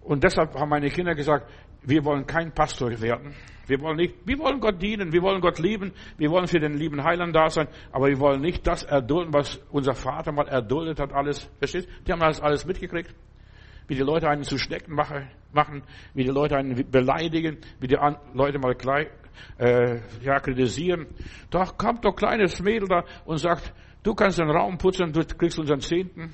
[0.00, 1.50] Und deshalb haben meine Kinder gesagt,
[1.82, 3.34] wir wollen kein Pastor werden.
[3.66, 6.74] Wir wollen nicht, wir wollen Gott dienen, wir wollen Gott lieben, wir wollen für den
[6.74, 11.00] lieben Heiland da sein, aber wir wollen nicht das erdulden, was unser Vater mal erduldet
[11.00, 11.50] hat, alles.
[11.58, 11.88] Verstehst?
[12.06, 13.14] Die haben das alles mitgekriegt.
[13.86, 15.82] Wie die Leute einen zu Schnecken machen,
[16.14, 17.98] wie die Leute einen beleidigen, wie die
[18.32, 19.08] Leute mal gleich,
[19.58, 21.06] äh, ja, kritisieren.
[21.50, 25.58] Da kommt doch kleines Mädel da und sagt, du kannst den Raum putzen, du kriegst
[25.58, 26.32] unseren Zehnten.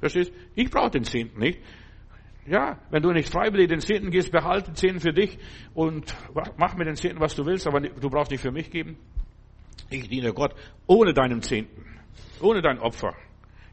[0.00, 0.32] Verstehst?
[0.54, 1.60] Ich brauche den Zehnten nicht.
[2.44, 5.38] Ja, wenn du nicht freiwillig den Zehnten gehst, behalte Zehnten für dich
[5.74, 6.14] und
[6.56, 8.96] mach mit den Zehnten, was du willst, aber du brauchst nicht für mich geben.
[9.90, 10.54] Ich diene Gott
[10.86, 11.84] ohne deinen Zehnten,
[12.40, 13.14] ohne dein Opfer.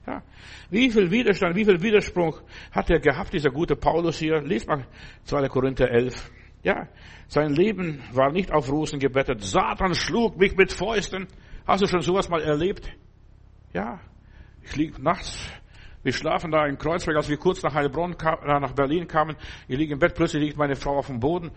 [0.06, 0.22] Ja.
[0.70, 4.42] Wie viel Widerstand, wie viel Widerspruch hat er gehabt, dieser gute Paulus hier?
[4.42, 4.86] Lest mal
[5.24, 5.48] 2.
[5.48, 6.32] Korinther 11.
[6.62, 6.88] Ja,
[7.28, 9.44] sein Leben war nicht auf Rosen gebettet.
[9.44, 11.28] Satan schlug mich mit Fäusten.
[11.66, 12.90] Hast du schon sowas mal erlebt?
[13.74, 14.00] Ja,
[14.64, 15.40] ich lieg nachts
[16.04, 19.36] wir schlafen da in Kreuzberg, als wir kurz nach Heilbronn, äh, nach Berlin kamen.
[19.68, 21.52] Ich liege im Bett, plötzlich liegt meine Frau auf dem Boden.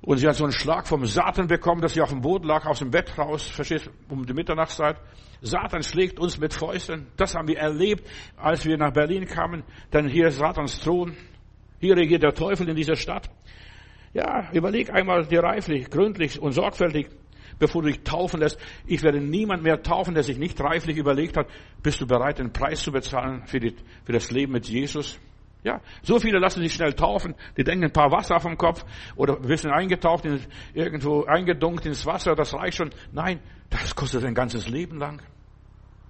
[0.00, 2.64] Und sie hat so einen Schlag vom Satan bekommen, dass sie auf dem Boden lag,
[2.66, 4.96] aus dem Bett raus, verstehst, um die Mitternachtszeit.
[5.40, 7.08] Satan schlägt uns mit Fäusten.
[7.16, 9.64] Das haben wir erlebt, als wir nach Berlin kamen.
[9.92, 11.16] Denn hier ist Satans Thron.
[11.80, 13.28] Hier regiert der Teufel in dieser Stadt.
[14.14, 17.08] Ja, überleg einmal dir reiflich, gründlich und sorgfältig,
[17.58, 18.58] bevor du dich taufen lässt.
[18.86, 21.48] Ich werde niemand mehr taufen, der sich nicht reiflich überlegt hat.
[21.82, 25.18] Bist du bereit, den Preis zu bezahlen für, die, für das Leben mit Jesus?
[25.64, 28.84] Ja, so viele lassen sich schnell taufen, die denken ein paar Wasser dem Kopf
[29.16, 30.40] oder ein bisschen eingetaucht, in,
[30.72, 32.90] irgendwo eingedunkt ins Wasser, das reicht schon.
[33.12, 35.20] Nein, das kostet ein ganzes Leben lang.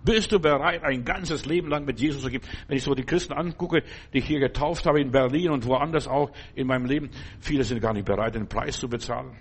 [0.04, 2.42] Bist du bereit, ein ganzes Leben lang mit Jesus zu gehen?
[2.66, 3.82] Wenn ich so die Christen angucke,
[4.12, 7.80] die ich hier getauft habe in Berlin und woanders auch in meinem Leben, viele sind
[7.80, 9.32] gar nicht bereit, den Preis zu bezahlen.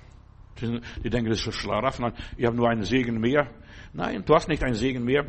[0.62, 2.12] Die denken, das ist Schlaraffen.
[2.38, 3.50] Ich habe nur einen Segen mehr.
[3.94, 5.26] Nein, du hast nicht einen Segen mehr.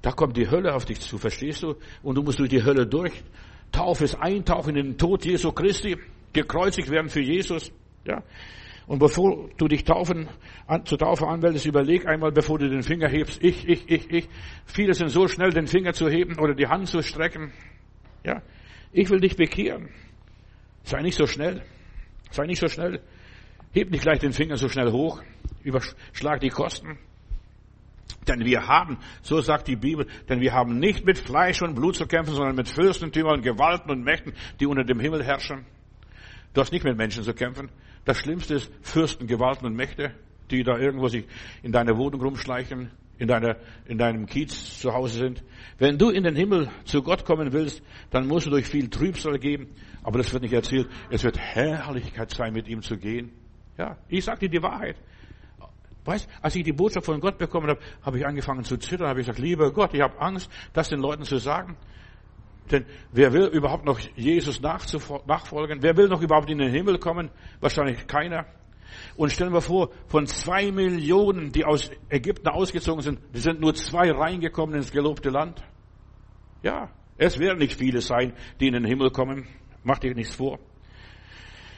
[0.00, 1.76] Da kommt die Hölle auf dich zu, verstehst du?
[2.02, 3.12] Und du musst durch die Hölle durch.
[3.70, 5.96] Taufe ist Eintauchen in den Tod Jesu Christi.
[6.32, 7.70] Gekreuzigt werden für Jesus.
[8.04, 8.22] Ja.
[8.86, 10.28] Und bevor du dich taufen,
[10.66, 14.28] an, zur Taufe anmeldest, überleg einmal, bevor du den Finger hebst, ich, ich, ich, ich.
[14.66, 17.52] Viele sind so schnell, den Finger zu heben oder die Hand zu strecken.
[18.24, 18.42] Ja.
[18.92, 19.88] Ich will dich bekehren.
[20.82, 21.62] Sei nicht so schnell.
[22.30, 23.00] Sei nicht so schnell.
[23.72, 25.22] Heb nicht gleich den Finger so schnell hoch.
[25.62, 26.98] Überschlag die Kosten.
[28.28, 31.96] Denn wir haben, so sagt die Bibel, denn wir haben nicht mit Fleisch und Blut
[31.96, 35.64] zu kämpfen, sondern mit Fürstentümern, Gewalten und Mächten, die unter dem Himmel herrschen.
[36.54, 37.70] Du hast nicht mit Menschen zu kämpfen.
[38.04, 40.14] Das Schlimmste ist Fürsten, Gewalten und Mächte,
[40.50, 41.24] die da irgendwo sich
[41.62, 43.56] in deiner Wohnung rumschleichen, in, deiner,
[43.86, 45.42] in deinem Kiez zu Hause sind.
[45.78, 49.38] Wenn du in den Himmel zu Gott kommen willst, dann musst du durch viel Trübsal
[49.38, 49.68] gehen.
[50.02, 50.88] Aber das wird nicht erzählt.
[51.10, 53.32] Es wird Herrlichkeit sein, mit ihm zu gehen.
[53.78, 54.96] Ja, ich sage dir die Wahrheit.
[56.04, 59.20] Weißt, als ich die Botschaft von Gott bekommen habe, habe ich angefangen zu zittern, habe
[59.20, 61.76] ich gesagt, lieber Gott, ich habe Angst, das den Leuten zu sagen.
[62.70, 65.82] Denn wer will überhaupt noch Jesus nachfolgen?
[65.82, 67.30] Wer will noch überhaupt in den Himmel kommen?
[67.60, 68.46] Wahrscheinlich keiner.
[69.16, 74.10] Und stellen wir vor, von zwei Millionen, die aus Ägypten ausgezogen sind, sind nur zwei
[74.10, 75.62] reingekommen ins gelobte Land.
[76.62, 79.46] Ja, es werden nicht viele sein, die in den Himmel kommen.
[79.82, 80.58] Mach dir nichts vor.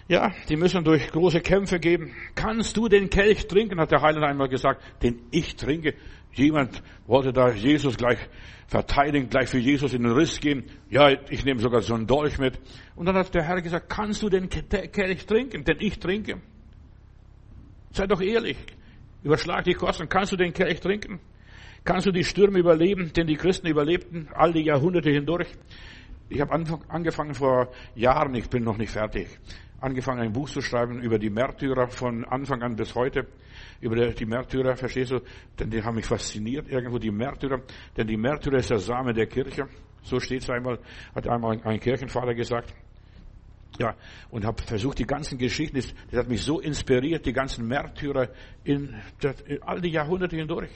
[0.07, 2.12] Ja, die müssen durch große Kämpfe gehen.
[2.35, 5.95] Kannst du den Kelch trinken, hat der Heiland einmal gesagt, den ich trinke.
[6.33, 8.19] Jemand wollte da Jesus gleich
[8.67, 10.64] verteidigen, gleich für Jesus in den Riss gehen.
[10.90, 12.61] Ja, ich nehme sogar so einen Dolch mit.
[12.97, 16.40] Und dann hat der Herr gesagt, kannst du den Kelch trinken, den ich trinke?
[17.93, 18.59] Sei doch ehrlich.
[19.23, 20.09] Überschlag die Kosten.
[20.09, 21.19] Kannst du den Kelch trinken?
[21.85, 25.49] Kannst du die Stürme überleben, den die Christen überlebten, all die Jahrhunderte hindurch?
[26.29, 26.53] Ich habe
[26.88, 29.29] angefangen vor Jahren, ich bin noch nicht fertig,
[29.85, 33.27] angefangen ein Buch zu schreiben über die Märtyrer von Anfang an bis heute.
[33.81, 35.20] Über die Märtyrer, verstehst du?
[35.59, 37.61] Denn die haben mich fasziniert, irgendwo die Märtyrer.
[37.97, 39.68] Denn die Märtyrer ist der Same der Kirche.
[40.03, 40.79] So steht es einmal,
[41.14, 42.75] hat einmal ein Kirchenvater gesagt.
[43.79, 43.94] Ja,
[44.31, 48.29] und habe versucht, die ganzen Geschichten, das, hat mich so inspiriert, die ganzen Märtyrer
[48.62, 48.94] in,
[49.47, 50.70] in all die Jahrhunderte hindurch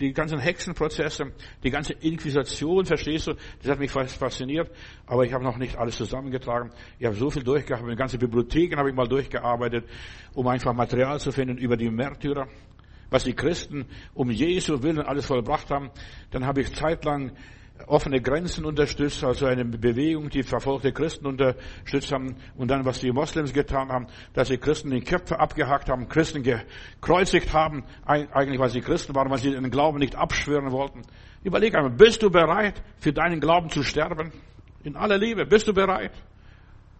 [0.00, 4.70] die ganzen Hexenprozesse, die ganze Inquisition, verstehst du, das hat mich fasziniert,
[5.06, 6.70] aber ich habe noch nicht alles zusammengetragen.
[6.98, 9.84] Ich habe so viel durchgearbeitet, ganze Bibliotheken habe ich mal durchgearbeitet,
[10.34, 12.48] um einfach Material zu finden über die Märtyrer,
[13.10, 15.90] was die Christen um Jesu Willen alles vollbracht haben.
[16.30, 17.32] Dann habe ich zeitlang
[17.86, 23.12] offene Grenzen unterstützt, also eine Bewegung, die verfolgte Christen unterstützt haben und dann, was die
[23.12, 28.70] Moslems getan haben, dass sie Christen die Köpfe abgehackt haben, Christen gekreuzigt haben, eigentlich weil
[28.70, 31.02] sie Christen waren, weil sie den Glauben nicht abschwören wollten.
[31.44, 34.32] Überleg einmal, bist du bereit, für deinen Glauben zu sterben?
[34.82, 36.12] In aller Liebe, bist du bereit?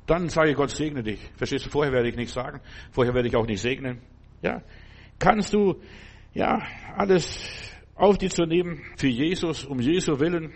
[0.06, 1.20] Dann sage ich, Gott segne dich.
[1.36, 2.60] Verstehst du, vorher werde ich nichts sagen,
[2.92, 4.00] vorher werde ich auch nicht segnen.
[4.42, 4.62] Ja,
[5.18, 5.80] kannst du,
[6.32, 6.62] ja,
[6.96, 10.52] alles auf dich zu nehmen für Jesus, um Jesu Willen,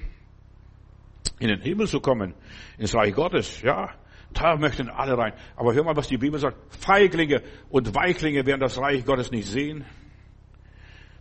[1.42, 2.34] in den Himmel zu kommen,
[2.78, 3.90] ins Reich Gottes, ja,
[4.32, 5.32] da möchten alle rein.
[5.56, 6.56] Aber hör mal, was die Bibel sagt.
[6.74, 9.84] Feiglinge und Weichlinge werden das Reich Gottes nicht sehen.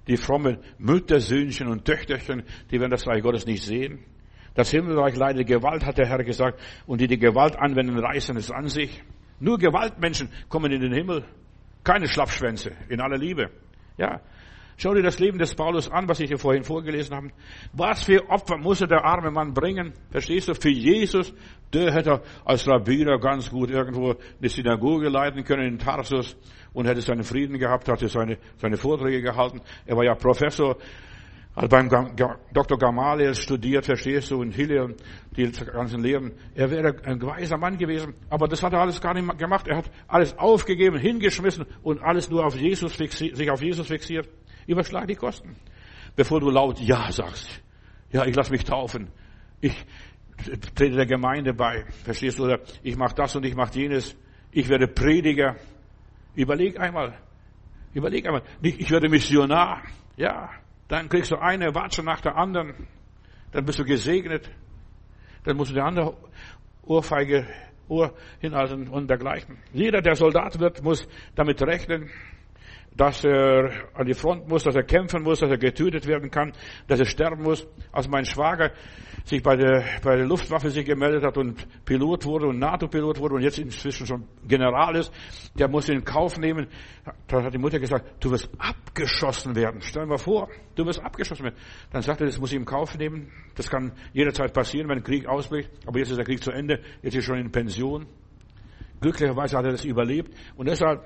[0.08, 4.04] Die frommen Müttersöhnchen und Töchterchen, die werden das Reich Gottes nicht sehen.
[4.54, 8.52] Das Himmelreich leidet Gewalt, hat der Herr gesagt, und die die Gewalt anwenden, reißen es
[8.52, 9.02] an sich.
[9.40, 11.26] Nur Gewaltmenschen kommen in den Himmel.
[11.84, 13.50] Keine Schlappschwänze, in aller Liebe.
[13.98, 14.22] Ja,
[14.82, 17.28] Schau dir das Leben des Paulus an, was ich dir vorhin vorgelesen habe.
[17.72, 19.94] Was für Opfer musste der arme Mann bringen?
[20.10, 20.56] Verstehst du?
[20.56, 21.32] Für Jesus,
[21.72, 26.36] der hätte als Rabbiner ganz gut irgendwo eine Synagoge leiten können in Tarsus
[26.74, 29.62] und hätte seinen Frieden gehabt, hatte seine, seine Vorträge gehalten.
[29.86, 30.76] Er war ja Professor,
[31.56, 31.88] hat beim
[32.52, 32.80] Dr.
[32.80, 34.96] Gamaliel studiert, verstehst du, in Hillel,
[35.38, 36.32] die ganzen Lehren.
[36.56, 39.68] Er wäre ein weiser Mann gewesen, aber das hat er alles gar nicht gemacht.
[39.68, 44.28] Er hat alles aufgegeben, hingeschmissen und alles nur auf Jesus fixiert, sich auf Jesus fixiert.
[44.72, 45.56] Überschlag die Kosten.
[46.16, 47.62] Bevor du laut Ja sagst.
[48.12, 49.10] Ja, ich lass mich taufen.
[49.62, 49.76] Ich
[50.76, 51.86] trete der Gemeinde bei.
[52.04, 52.46] Verstehst du?
[52.46, 54.16] Oder ich mache das und ich mache jenes.
[54.52, 55.56] Ich werde Prediger.
[56.36, 57.18] Überleg einmal.
[57.94, 58.44] Überleg einmal.
[58.62, 59.84] Ich werde Missionar.
[60.18, 60.50] Ja.
[60.88, 62.88] Dann kriegst du eine Watsche nach der anderen.
[63.52, 64.50] Dann bist du gesegnet.
[65.44, 66.16] Dann musst du die andere
[66.84, 67.48] Ohrfeige
[67.88, 69.58] Ohr hinhalten und dergleichen.
[69.74, 72.10] Jeder, der Soldat wird, muss damit rechnen,
[72.96, 76.52] dass er an die Front muss, dass er kämpfen muss, dass er getötet werden kann,
[76.88, 77.66] dass er sterben muss.
[77.92, 78.72] Als mein Schwager
[79.24, 83.36] sich bei der, bei der Luftwaffe sich gemeldet hat und Pilot wurde und NATO-Pilot wurde
[83.36, 85.14] und jetzt inzwischen schon General ist,
[85.58, 86.68] der muss in Kauf nehmen.
[87.28, 89.82] Da hat die Mutter gesagt, du wirst abgeschossen werden.
[89.82, 91.58] Stell dir mal vor, du wirst abgeschossen werden.
[91.92, 93.32] Dann sagt er, das muss ich in Kauf nehmen.
[93.56, 95.70] Das kann jederzeit passieren, wenn ein Krieg ausbricht.
[95.86, 96.82] Aber jetzt ist der Krieg zu Ende.
[97.02, 98.06] Jetzt ist er schon in Pension.
[99.00, 100.34] Glücklicherweise hat er das überlebt.
[100.56, 101.04] Und deshalb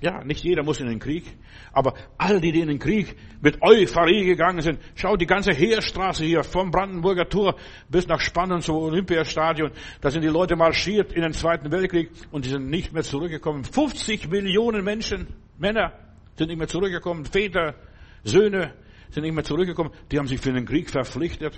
[0.00, 1.24] Ja, nicht jeder muss in den Krieg,
[1.72, 6.24] aber all die, die in den Krieg mit Euphorie gegangen sind, schau die ganze Heerstraße
[6.24, 7.54] hier vom Brandenburger Tor
[7.88, 12.44] bis nach Spannen zum Olympiastadion, da sind die Leute marschiert in den Zweiten Weltkrieg und
[12.44, 13.62] die sind nicht mehr zurückgekommen.
[13.64, 15.28] 50 Millionen Menschen,
[15.58, 15.92] Männer
[16.36, 17.74] sind nicht mehr zurückgekommen, Väter,
[18.24, 18.74] Söhne
[19.10, 21.54] sind nicht mehr zurückgekommen, die haben sich für den Krieg verpflichtet.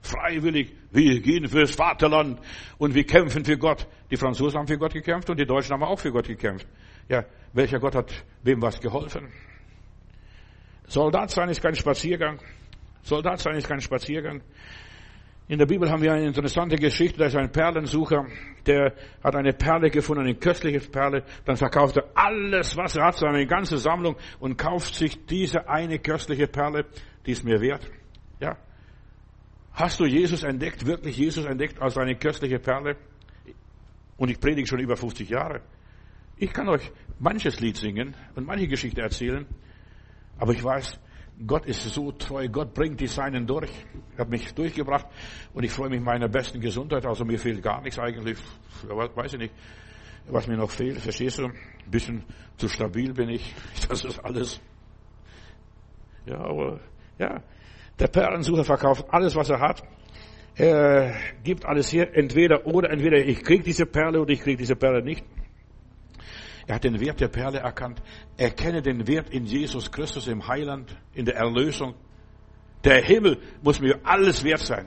[0.00, 2.38] Freiwillig, wir gehen fürs Vaterland
[2.78, 3.88] und wir kämpfen für Gott.
[4.10, 6.66] Die Franzosen haben für Gott gekämpft und die Deutschen haben auch für Gott gekämpft.
[7.08, 9.28] Ja, welcher Gott hat wem was geholfen?
[10.86, 12.38] Soldat sein ist kein Spaziergang.
[13.02, 14.42] Soldat sein ist kein Spaziergang.
[15.48, 17.18] In der Bibel haben wir eine interessante Geschichte.
[17.18, 18.26] Da ist ein Perlensucher,
[18.66, 18.92] der
[19.24, 21.24] hat eine Perle gefunden, eine köstliche Perle.
[21.46, 25.98] Dann verkauft er alles, was er hat, seine ganze Sammlung und kauft sich diese eine
[25.98, 26.84] köstliche Perle,
[27.24, 27.90] die ist mir wert.
[28.40, 28.58] Ja.
[29.72, 32.96] Hast du Jesus entdeckt, wirklich Jesus entdeckt als eine köstliche Perle?
[34.18, 35.62] Und ich predige schon über 50 Jahre.
[36.38, 39.46] Ich kann euch manches Lied singen und manche Geschichte erzählen,
[40.38, 41.00] aber ich weiß,
[41.46, 43.70] Gott ist so treu, Gott bringt die Seinen durch,
[44.16, 45.06] hat mich durchgebracht
[45.52, 48.38] und ich freue mich meiner besten Gesundheit, also mir fehlt gar nichts eigentlich,
[48.88, 49.54] weiß ich nicht,
[50.28, 51.46] was mir noch fehlt, verstehst du?
[51.46, 52.24] Ein bisschen
[52.56, 53.54] zu stabil bin ich,
[53.88, 54.60] das ist alles.
[56.26, 56.80] Ja, aber,
[57.18, 57.42] ja,
[57.98, 59.82] der Perlensucher verkauft alles, was er hat,
[60.54, 64.76] er gibt alles her, entweder oder, entweder ich krieg diese Perle oder ich krieg diese
[64.76, 65.24] Perle nicht.
[66.68, 68.02] Er hat den Wert der Perle erkannt.
[68.36, 71.94] Erkenne den Wert in Jesus Christus im Heiland, in der Erlösung.
[72.84, 74.86] Der Himmel muss mir alles wert sein.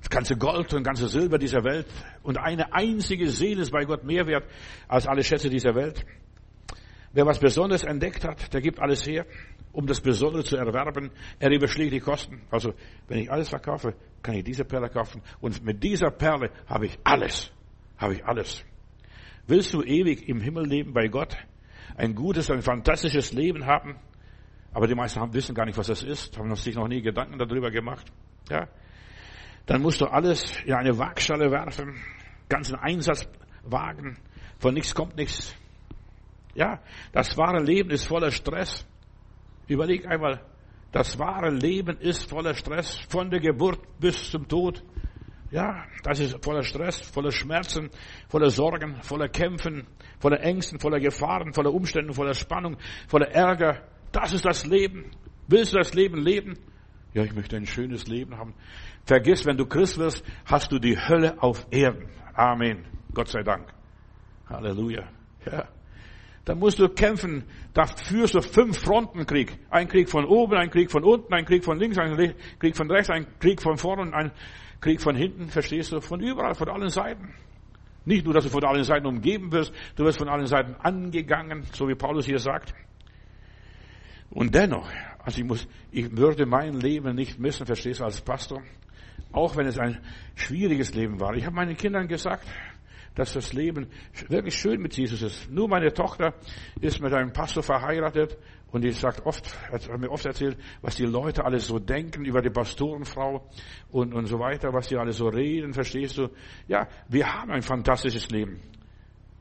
[0.00, 1.86] Das ganze Gold und ganze Silber dieser Welt
[2.24, 4.44] und eine einzige Seele ist bei Gott mehr wert
[4.88, 6.04] als alle Schätze dieser Welt.
[7.12, 9.24] Wer was Besonderes entdeckt hat, der gibt alles her,
[9.72, 11.10] um das Besondere zu erwerben.
[11.38, 12.42] Er überschlägt die Kosten.
[12.50, 12.74] Also,
[13.06, 15.22] wenn ich alles verkaufe, kann ich diese Perle kaufen.
[15.40, 17.52] Und mit dieser Perle habe ich alles.
[17.96, 18.64] Habe ich alles.
[19.48, 21.34] Willst du ewig im Himmel leben bei Gott?
[21.96, 23.96] Ein gutes, ein fantastisches Leben haben?
[24.74, 27.38] Aber die meisten haben, wissen gar nicht, was das ist, haben sich noch nie Gedanken
[27.38, 28.12] darüber gemacht.
[28.50, 28.68] Ja?
[29.64, 31.96] Dann musst du alles in eine Waagschale werfen,
[32.50, 33.26] ganzen Einsatz
[33.62, 34.18] wagen,
[34.58, 35.56] von nichts kommt nichts.
[36.54, 36.82] Ja,
[37.12, 38.86] das wahre Leben ist voller Stress.
[39.66, 40.42] Überleg einmal,
[40.92, 44.82] das wahre Leben ist voller Stress, von der Geburt bis zum Tod.
[45.50, 47.90] Ja, das ist voller Stress, voller Schmerzen,
[48.28, 49.86] voller Sorgen, voller Kämpfen,
[50.20, 52.76] voller Ängsten, voller Gefahren, voller Umständen, voller Spannung,
[53.08, 53.82] voller Ärger.
[54.12, 55.10] Das ist das Leben.
[55.46, 56.58] Willst du das Leben leben?
[57.14, 58.54] Ja, ich möchte ein schönes Leben haben.
[59.06, 62.10] Vergiss, wenn du Christ wirst, hast du die Hölle auf Erden.
[62.34, 62.84] Amen.
[63.14, 63.72] Gott sei Dank.
[64.50, 65.08] Halleluja.
[65.50, 65.68] Ja.
[66.44, 67.44] Da musst du kämpfen.
[67.72, 69.58] Da führst du fünf Frontenkrieg.
[69.70, 72.90] Ein Krieg von oben, ein Krieg von unten, ein Krieg von links, ein Krieg von
[72.90, 74.32] rechts, ein Krieg von vorne und ein
[74.80, 76.00] Krieg von hinten, verstehst du?
[76.00, 77.34] Von überall, von allen Seiten.
[78.04, 81.64] Nicht nur, dass du von allen Seiten umgeben wirst, du wirst von allen Seiten angegangen,
[81.72, 82.72] so wie Paulus hier sagt.
[84.30, 84.88] Und dennoch,
[85.18, 88.62] also ich muss, ich würde mein Leben nicht missen, verstehst du, als Pastor.
[89.32, 89.98] Auch wenn es ein
[90.36, 91.34] schwieriges Leben war.
[91.34, 92.46] Ich habe meinen Kindern gesagt,
[93.14, 93.88] dass das Leben
[94.28, 95.50] wirklich schön mit Jesus ist.
[95.50, 96.34] Nur meine Tochter
[96.80, 98.38] ist mit einem Pastor verheiratet
[98.70, 102.42] und die sagt oft, hat mir oft erzählt, was die Leute alles so denken über
[102.42, 103.48] die Pastorenfrau
[103.90, 106.28] und, und so weiter, was die alles so reden, verstehst du?
[106.66, 108.60] Ja, wir haben ein fantastisches Leben.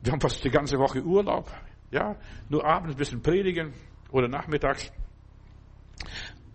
[0.02, 1.52] Wir haben fast die ganze Woche Urlaub.
[1.92, 2.16] Ja,
[2.50, 3.74] nur abends ein bisschen predigen
[4.12, 4.92] oder nachmittags.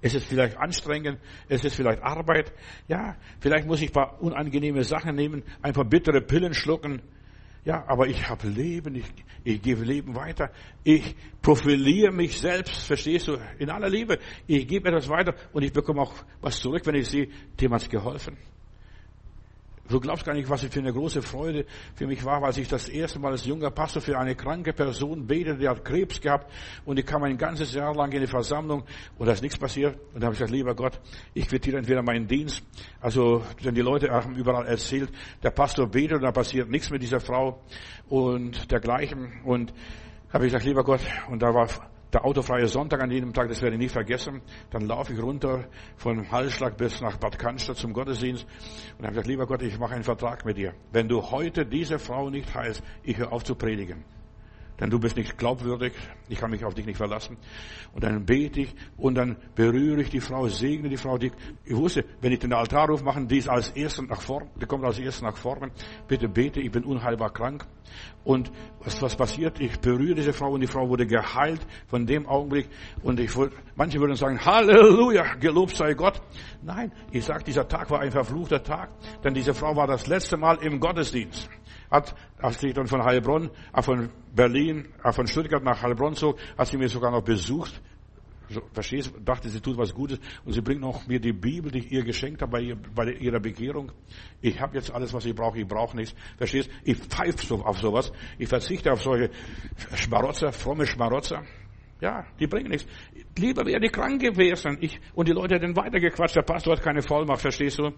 [0.00, 2.52] Es ist vielleicht anstrengend, es ist vielleicht Arbeit.
[2.88, 7.02] Ja, vielleicht muss ich ein paar unangenehme Sachen nehmen, ein paar bittere Pillen schlucken.
[7.64, 9.06] Ja, aber ich habe Leben, ich,
[9.44, 10.50] ich gebe Leben weiter.
[10.82, 14.18] Ich profiliere mich selbst, verstehst du, in aller Liebe.
[14.48, 17.28] Ich gebe etwas weiter und ich bekomme auch was zurück, wenn ich sehe,
[17.60, 18.36] dem hat's geholfen.
[19.88, 21.66] Du glaubst gar nicht, was für eine große Freude
[21.96, 25.26] für mich war, als ich das erste Mal als junger Pastor für eine kranke Person
[25.26, 26.50] betete, die hat Krebs gehabt
[26.84, 28.84] und die kam ein ganzes Jahr lang in die Versammlung
[29.18, 29.98] und da ist nichts passiert.
[30.14, 31.00] Und da habe ich gesagt, lieber Gott,
[31.34, 32.62] ich quittiere entweder meinen Dienst,
[33.00, 35.10] also denn die Leute haben überall erzählt,
[35.42, 37.60] der Pastor betet und da passiert nichts mit dieser Frau
[38.08, 39.42] und dergleichen.
[39.44, 39.74] Und
[40.32, 41.68] habe ich gesagt, lieber Gott, und da war
[42.12, 44.42] der autofreie Sonntag an jedem Tag, das werde ich nie vergessen.
[44.70, 48.46] Dann laufe ich runter von Hallschlag bis nach Bad Cannstatt zum Gottesdienst
[48.98, 50.74] und habe gesagt, lieber Gott, ich mache einen Vertrag mit dir.
[50.92, 54.04] Wenn du heute diese Frau nicht heilst, ich höre auf zu predigen
[54.80, 55.92] denn du bist nicht glaubwürdig,
[56.28, 57.36] ich kann mich auf dich nicht verlassen.
[57.92, 61.18] Und dann bete ich und dann berühre ich die Frau, segne die Frau.
[61.18, 61.30] Die,
[61.64, 64.84] ich wusste, wenn ich den Altarruf mache, die ist als Erste nach vorne, die kommt
[64.84, 65.70] als Erste nach vorne.
[66.08, 67.66] Bitte bete, ich bin unheilbar krank.
[68.24, 68.50] Und
[68.80, 69.60] was, was passiert?
[69.60, 72.68] Ich berühre diese Frau und die Frau wurde geheilt von dem Augenblick.
[73.02, 73.30] Und ich
[73.76, 76.20] manche würden sagen, Halleluja, gelobt sei Gott.
[76.62, 78.90] Nein, ich sage, dieser Tag war ein verfluchter Tag,
[79.22, 81.48] denn diese Frau war das letzte Mal im Gottesdienst.
[81.92, 86.38] Hat, als ich dann von Heilbronn, äh, von Berlin, äh, von Stuttgart nach Heilbronn zog,
[86.56, 87.80] hat sie mir sogar noch besucht.
[88.48, 91.78] So, verstehst, dachte, sie tut was Gutes und sie bringt noch mir die Bibel, die
[91.78, 93.92] ich ihr geschenkt habe bei, ihr, bei ihrer Bekehrung.
[94.42, 96.14] Ich habe jetzt alles, was ich brauche, ich brauche nichts.
[96.36, 96.68] Verstehst?
[96.84, 98.12] Ich pfeife so auf sowas.
[98.38, 99.30] Ich verzichte auf solche
[99.94, 101.44] Schmarotzer, fromme Schmarotzer.
[102.00, 102.86] Ja, die bringen nichts.
[103.38, 104.76] Lieber wäre die krank gewesen.
[104.80, 106.36] Ich, und die Leute hätten weitergequatscht.
[106.36, 107.92] Der Pastor hat keine Vollmacht, verstehst du?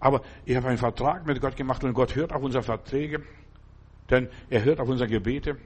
[0.00, 3.22] Aber ich habe einen Vertrag mit Gott gemacht und Gott hört auf unsere Verträge.
[4.08, 5.52] Denn er hört auf unsere Gebete.
[5.52, 5.58] Und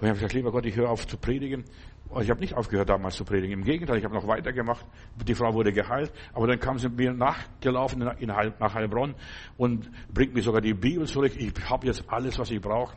[0.00, 1.64] ich habe gesagt, lieber Gott, ich höre auf zu predigen.
[2.08, 3.58] Und ich habe nicht aufgehört damals zu predigen.
[3.58, 4.84] Im Gegenteil, ich habe noch weitergemacht.
[5.26, 6.12] Die Frau wurde geheilt.
[6.32, 9.14] Aber dann kam sie mir nachgelaufen nach Heilbronn
[9.56, 11.32] und bringt mir sogar die Bibel zurück.
[11.36, 12.96] Ich habe jetzt alles, was ich brauche.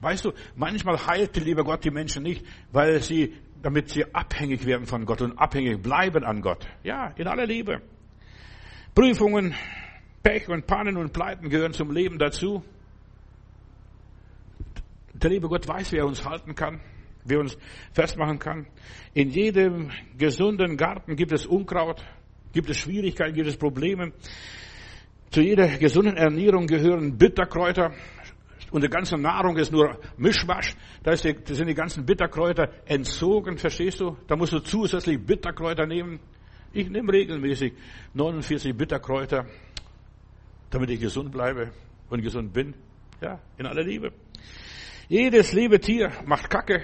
[0.00, 4.66] Weißt du, manchmal heilt der liebe Gott die Menschen nicht, weil sie, damit sie abhängig
[4.66, 6.66] werden von Gott und abhängig bleiben an Gott.
[6.82, 7.80] Ja, in aller Liebe.
[8.94, 9.54] Prüfungen,
[10.22, 12.62] Pech und Pannen und Pleiten gehören zum Leben dazu.
[15.14, 16.78] Der liebe Gott weiß, wie er uns halten kann,
[17.24, 17.56] wie er uns
[17.92, 18.66] festmachen kann.
[19.14, 22.04] In jedem gesunden Garten gibt es Unkraut,
[22.52, 24.12] gibt es Schwierigkeiten, gibt es Probleme.
[25.30, 27.92] Zu jeder gesunden Ernährung gehören Bitterkräuter.
[28.72, 30.76] Und die ganze Nahrung ist nur Mischmasch.
[31.02, 34.18] Da sind die ganzen Bitterkräuter entzogen, verstehst du?
[34.26, 36.20] Da musst du zusätzlich Bitterkräuter nehmen.
[36.74, 37.74] Ich nehme regelmäßig
[38.14, 39.44] 49 Bitterkräuter,
[40.70, 41.70] damit ich gesund bleibe
[42.08, 42.74] und gesund bin.
[43.20, 44.12] Ja, in aller Liebe.
[45.08, 46.82] Jedes liebe Tier macht Kacke.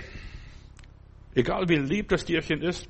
[1.34, 2.88] Egal wie lieb das Tierchen ist.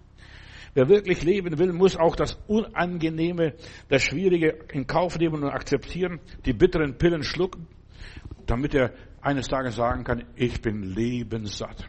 [0.75, 3.55] Wer wirklich leben will, muss auch das Unangenehme,
[3.89, 7.69] das Schwierige in Kauf nehmen und akzeptieren, die bitteren Pillen schlucken,
[8.47, 11.89] damit er eines Tages sagen kann, ich bin lebenssatt.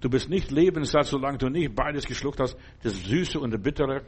[0.00, 4.02] Du bist nicht lebenssatt, solange du nicht beides geschluckt hast, das Süße und das Bittere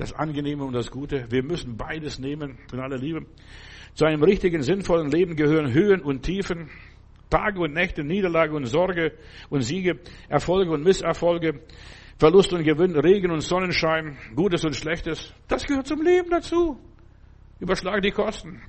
[0.00, 1.26] das Angenehme und das Gute.
[1.30, 3.26] Wir müssen beides nehmen in aller Liebe.
[3.92, 6.70] Zu einem richtigen, sinnvollen Leben gehören Höhen und Tiefen,
[7.28, 9.12] Tage und Nächte, Niederlage und Sorge
[9.50, 11.60] und Siege, Erfolge und Misserfolge,
[12.18, 15.34] Verlust und Gewinn, Regen und Sonnenschein, Gutes und Schlechtes.
[15.48, 16.80] Das gehört zum Leben dazu.
[17.58, 18.62] Überschlag die Kosten.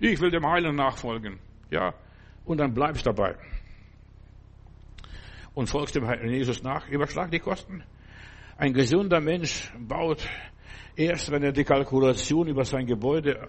[0.00, 1.38] Ich will dem Heilen nachfolgen.
[1.70, 1.94] Ja.
[2.44, 3.36] Und dann bleibst dabei.
[5.54, 6.88] Und folgst dem Herrn Jesus nach.
[6.88, 7.84] Überschlag die Kosten.
[8.62, 10.24] Ein gesunder Mensch baut
[10.94, 13.48] erst, wenn er die Kalkulation über sein Gebäude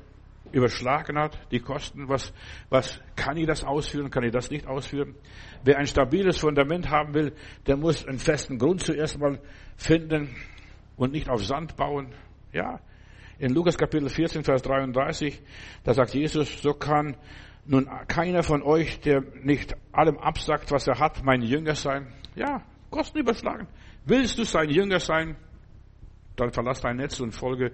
[0.51, 2.33] überschlagen hat, die Kosten, was,
[2.71, 5.13] was kann ich das ausführen, kann ich das nicht ausführen.
[5.63, 7.31] Wer ein stabiles Fundament haben will,
[7.67, 9.39] der muss einen festen Grund zuerst mal
[9.77, 10.35] finden
[10.95, 12.15] und nicht auf Sand bauen.
[12.51, 12.79] Ja,
[13.37, 15.43] in Lukas Kapitel 14, Vers 33,
[15.83, 17.17] da sagt Jesus, so kann
[17.67, 22.07] nun keiner von euch, der nicht allem absagt, was er hat, mein Jünger sein.
[22.33, 23.67] Ja, Kosten überschlagen.
[24.05, 25.35] Willst du sein Jünger sein?
[26.35, 27.73] Dann verlass dein Netz und folge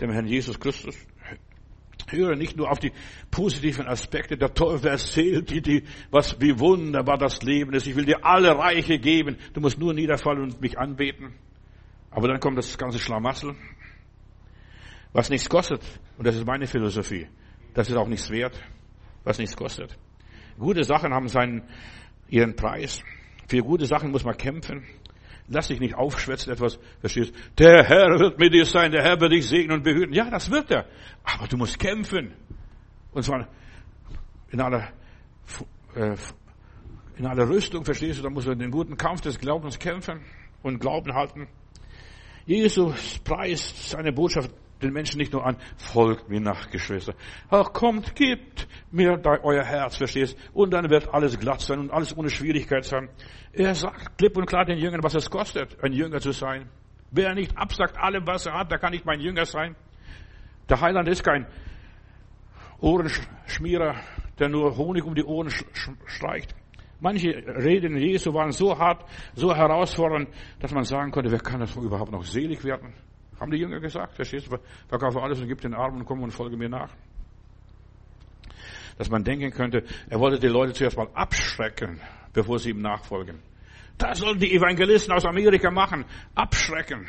[0.00, 0.96] dem Herrn Jesus Christus.
[2.10, 2.92] Höre nicht nur auf die
[3.30, 4.38] positiven Aspekte.
[4.38, 7.86] Der Teufel erzählt dir, die, was, wie wunderbar das Leben ist.
[7.86, 9.36] Ich will dir alle Reiche geben.
[9.52, 11.34] Du musst nur niederfallen und mich anbeten.
[12.10, 13.54] Aber dann kommt das ganze Schlamassel,
[15.12, 15.82] was nichts kostet.
[16.16, 17.26] Und das ist meine Philosophie.
[17.74, 18.58] Das ist auch nichts wert,
[19.24, 19.98] was nichts kostet.
[20.58, 21.62] Gute Sachen haben seinen,
[22.28, 23.02] ihren Preis.
[23.48, 24.84] Für gute Sachen muss man kämpfen.
[25.50, 27.34] Lass dich nicht aufschwätzen etwas, verstehst?
[27.58, 30.12] Der Herr wird mit dir sein, der Herr wird dich segnen und behüten.
[30.12, 30.86] Ja, das wird er.
[31.24, 32.34] Aber du musst kämpfen.
[33.12, 33.48] Und zwar
[34.50, 34.88] in aller,
[35.94, 36.16] äh,
[37.16, 38.22] in aller Rüstung, verstehst du?
[38.22, 40.20] Da musst du den guten Kampf des Glaubens kämpfen
[40.62, 41.48] und Glauben halten.
[42.44, 44.50] Jesus preist seine Botschaft
[44.82, 47.14] den Menschen nicht nur an, folgt mir nach, Geschwister.
[47.50, 50.36] Ach, kommt, gebt mir euer Herz, verstehst?
[50.52, 53.08] Und dann wird alles glatt sein und alles ohne Schwierigkeit sein.
[53.52, 56.68] Er sagt klipp und klar den Jüngern, was es kostet, ein Jünger zu sein.
[57.10, 59.74] Wer nicht absagt allem, was er hat, der kann nicht mein Jünger sein.
[60.68, 61.46] Der Heiland ist kein
[62.80, 63.96] Ohrenschmierer,
[64.38, 65.50] der nur Honig um die Ohren
[66.06, 66.54] streicht.
[67.00, 69.04] Manche Reden Jesu waren so hart,
[69.34, 70.28] so herausfordernd,
[70.60, 72.92] dass man sagen konnte, wer kann das überhaupt noch selig werden?
[73.40, 74.56] Haben die Jünger gesagt, verstehst du,
[74.88, 76.90] verkaufe alles und gib den Armen und komm und folge mir nach.
[78.96, 82.00] Dass man denken könnte, er wollte die Leute zuerst mal abschrecken,
[82.32, 83.40] bevor sie ihm nachfolgen.
[83.96, 86.04] Das sollen die Evangelisten aus Amerika machen.
[86.34, 87.06] Abschrecken.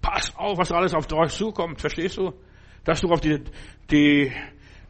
[0.00, 2.32] Pass auf, was alles auf euch zukommt, verstehst du?
[2.84, 3.42] Dass du auf die,
[3.90, 4.32] die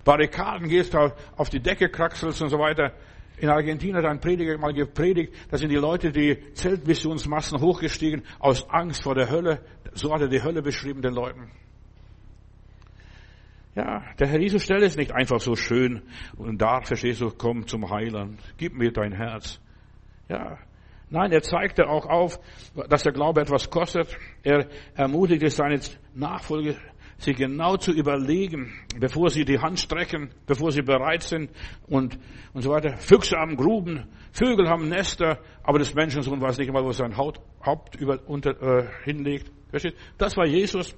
[0.05, 2.93] Barrikaden gehst, auf die Decke kraxelst und so weiter.
[3.41, 8.69] In Argentinien hat ein Prediger mal gepredigt, da sind die Leute, die Zeltmissionsmassen hochgestiegen, aus
[8.69, 9.61] Angst vor der Hölle.
[9.95, 11.51] So hat er die Hölle beschrieben den Leuten.
[13.75, 16.03] Ja, der Herr Jesus stellt es nicht einfach so schön
[16.37, 19.59] und da, verstehst du, komm zum Heiland, gib mir dein Herz.
[20.29, 20.59] Ja,
[21.09, 22.39] nein, er zeigte auch auf,
[22.91, 24.19] dass der Glaube etwas kostet.
[24.43, 25.81] Er ermutigte seine
[26.15, 26.75] Nachfolger,
[27.21, 31.51] sich genau zu überlegen, bevor sie die Hand strecken, bevor sie bereit sind
[31.87, 32.19] und,
[32.55, 32.97] und so weiter.
[32.97, 37.41] Füchse haben Gruben, Vögel haben Nester, aber das Menschensohn weiß nicht einmal, wo sein Haut,
[37.65, 39.53] Haupt über, unter, äh, hinlegt.
[39.69, 39.95] Versteht?
[40.17, 40.97] Das war Jesus.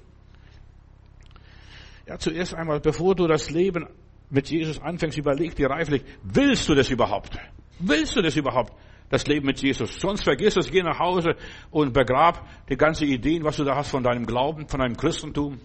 [2.07, 3.87] Ja, zuerst einmal, bevor du das Leben
[4.29, 7.37] mit Jesus anfängst, überleg dir reiflich, willst du das überhaupt?
[7.79, 8.73] Willst du das überhaupt?
[9.09, 9.99] Das Leben mit Jesus.
[9.99, 11.35] Sonst vergiss es, geh nach Hause
[11.69, 15.59] und begrab die ganze Ideen, was du da hast von deinem Glauben, von deinem Christentum.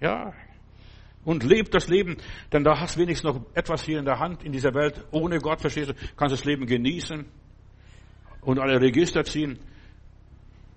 [0.00, 0.32] Ja.
[1.24, 2.16] Und leb das Leben,
[2.52, 5.04] denn da hast wenigstens noch etwas hier in der Hand in dieser Welt.
[5.10, 7.26] Ohne Gott, verstehst du, kannst das Leben genießen
[8.40, 9.58] und alle Register ziehen.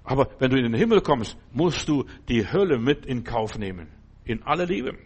[0.04, 3.88] Aber wenn du in den Himmel kommst, musst du die Hölle mit in Kauf nehmen.
[4.26, 4.98] In aller Liebe.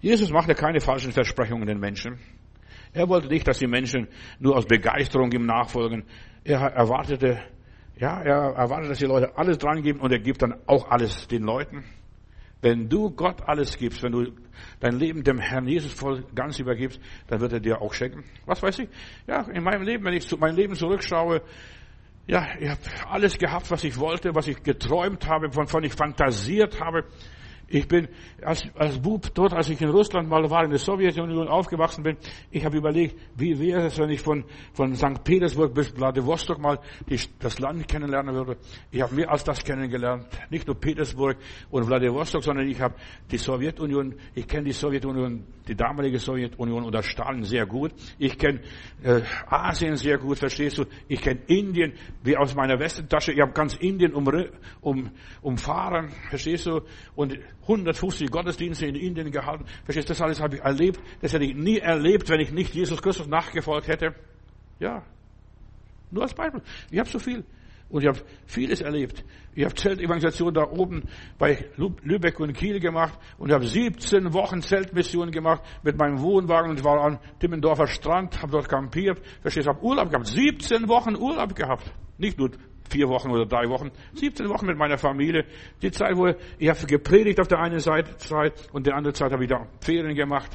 [0.00, 2.18] Jesus machte keine falschen Versprechungen den Menschen.
[2.92, 4.08] Er wollte nicht, dass die Menschen
[4.38, 6.04] nur aus Begeisterung ihm nachfolgen.
[6.44, 7.40] Er erwartete,
[7.98, 11.26] ja, er erwartet, dass die Leute alles dran geben und er gibt dann auch alles
[11.28, 11.84] den Leuten.
[12.64, 14.32] Wenn du Gott alles gibst, wenn du
[14.80, 18.24] dein Leben dem Herrn Jesus voll ganz übergibst, dann wird er dir auch schenken.
[18.46, 18.88] Was weiß ich?
[19.26, 21.42] Ja, in meinem Leben, wenn ich zu mein Leben zurückschaue,
[22.26, 26.80] ja, ich habe alles gehabt, was ich wollte, was ich geträumt habe, wovon ich fantasiert
[26.80, 27.04] habe.
[27.68, 28.08] Ich bin
[28.42, 32.16] als, als Bub dort, als ich in Russland mal war, in der Sowjetunion aufgewachsen bin,
[32.50, 35.24] ich habe überlegt, wie wäre es, wenn ich von, von St.
[35.24, 38.56] Petersburg bis Vladivostok mal die, das Land kennenlernen würde.
[38.90, 40.26] Ich habe mehr als das kennengelernt.
[40.50, 41.36] Nicht nur Petersburg
[41.70, 42.94] und Vladivostok, sondern ich habe
[43.30, 47.92] die Sowjetunion, ich kenne die Sowjetunion, die damalige Sowjetunion unter Stalin sehr gut.
[48.18, 48.60] Ich kenne
[49.02, 50.84] äh, Asien sehr gut, verstehst du?
[51.08, 53.32] Ich kenne Indien wie aus meiner Westentasche.
[53.32, 54.26] Ich habe ganz Indien um,
[54.80, 55.10] um,
[55.42, 56.82] umfahren, verstehst du?
[57.14, 59.64] Und 150 Gottesdienste in Indien gehalten.
[59.84, 61.00] Verstehst du, das alles habe ich erlebt.
[61.20, 64.14] Das hätte ich nie erlebt, wenn ich nicht Jesus Christus nachgefolgt hätte.
[64.78, 65.02] Ja.
[66.10, 66.62] Nur als Beispiel.
[66.90, 67.44] Ich habe so viel.
[67.88, 69.24] Und ich habe vieles erlebt.
[69.54, 71.02] Ich habe Zeltevangelisation da oben
[71.38, 76.70] bei Lübeck und Kiel gemacht und ich habe 17 Wochen Zeltmission gemacht mit meinem Wohnwagen
[76.70, 81.14] und ich war am Timmendorfer Strand, habe dort kampiert, verstehst, habe Urlaub gehabt, 17 Wochen
[81.14, 81.92] Urlaub gehabt.
[82.18, 82.50] Nicht nur
[82.88, 85.44] vier Wochen oder drei Wochen, 17 Wochen mit meiner Familie.
[85.82, 86.28] Die Zeit, wo
[86.58, 89.66] ich habe gepredigt auf der einen Seite Zeit und der andere Zeit habe ich da
[89.80, 90.50] Ferien gemacht.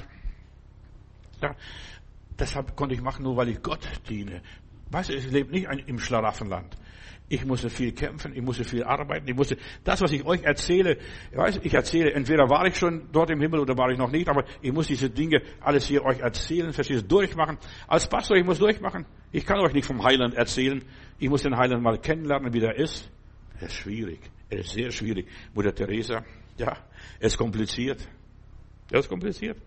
[1.42, 1.56] Ja,
[2.38, 4.42] deshalb konnte ich machen, nur weil ich Gott diene.
[4.92, 6.76] Weißt du, ich lebe nicht im Schlaraffenland.
[7.32, 10.98] Ich musste viel kämpfen, ich musste viel arbeiten, ich musste, das, was ich euch erzähle,
[11.32, 14.12] ich weiß, ich erzähle, entweder war ich schon dort im Himmel oder war ich noch
[14.12, 17.60] nicht, aber ich muss diese Dinge alles hier euch erzählen, verstehst du, durchmachen.
[17.88, 19.06] Als Pastor, ich muss durchmachen.
[19.32, 20.84] Ich kann euch nicht vom Heiland erzählen.
[21.20, 23.12] Ich muss den Heiland mal kennenlernen, wie der ist.
[23.60, 24.20] Er ist schwierig.
[24.50, 25.28] Er ist sehr schwierig.
[25.54, 26.26] Mutter Teresa,
[26.58, 26.78] ja,
[27.20, 28.08] er ist kompliziert.
[28.92, 29.58] Er ist kompliziert.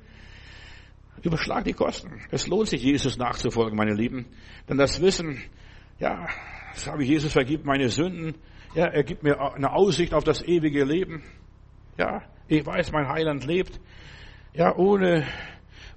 [1.23, 2.21] Überschlag die Kosten.
[2.33, 4.27] Es lohnt sich, Jesus nachzufolgen, meine Lieben.
[4.69, 5.41] Denn das Wissen,
[6.01, 6.27] ja,
[6.87, 8.35] habe ich, Jesus vergibt meine Sünden.
[8.75, 11.23] Ja, er gibt mir eine Aussicht auf das ewige Leben.
[11.99, 13.79] Ja, ich weiß, mein Heiland lebt.
[14.55, 15.27] Ja, ohne,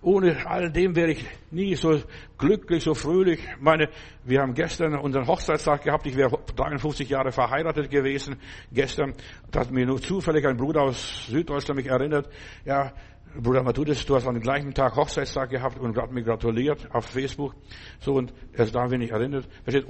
[0.02, 2.02] ohne all dem wäre ich nie so
[2.38, 3.40] glücklich, so fröhlich.
[3.60, 3.90] Meine,
[4.24, 6.06] wir haben gestern unseren Hochzeitstag gehabt.
[6.06, 8.38] Ich wäre 53 Jahre verheiratet gewesen.
[8.72, 9.14] Gestern
[9.56, 12.30] hat mir nur zufällig ein Bruder aus Süddeutschland mich erinnert.
[12.66, 12.94] Ja,
[13.42, 17.06] Bruder Matudis, du hast an dem gleichen Tag Hochzeitstag gehabt und hat mir gratuliert auf
[17.06, 17.54] Facebook.
[18.00, 19.48] So, und erst da bin ich erinnert.
[19.64, 19.86] Versteht,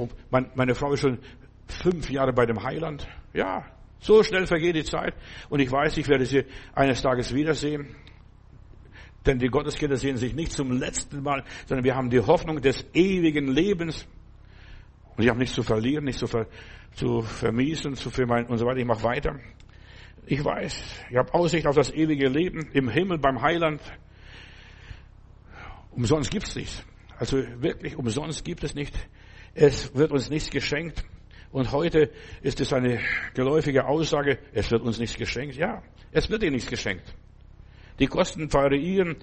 [0.56, 1.20] meine Frau ist schon
[1.68, 3.08] fünf Jahre bei dem Heiland.
[3.34, 3.66] Ja,
[4.00, 5.14] so schnell vergeht die Zeit.
[5.50, 6.43] Und ich weiß, ich werde sie
[6.74, 7.96] eines Tages wiedersehen.
[9.26, 12.86] Denn die Gotteskinder sehen sich nicht zum letzten Mal, sondern wir haben die Hoffnung des
[12.93, 14.08] ewigen Lebens.
[15.18, 16.48] Und ich habe nichts zu verlieren, nichts zu, ver,
[16.93, 18.80] zu vermiesen, zu für mein, und so weiter.
[18.80, 19.39] Ich mache weiter.
[20.28, 23.80] Ich weiß, ich habe Aussicht auf das ewige Leben im Himmel beim Heiland.
[25.92, 26.84] Umsonst gibt es nichts.
[27.20, 28.94] Also wirklich umsonst gibt es nicht.
[29.54, 31.06] Es wird uns nichts geschenkt.
[31.52, 32.10] Und heute
[32.42, 33.00] ist es eine
[33.36, 35.56] geläufige Aussage, es wird uns nichts geschenkt.
[35.58, 37.14] Ja, es wird dir nichts geschenkt.
[38.00, 39.18] Die Kosten variieren.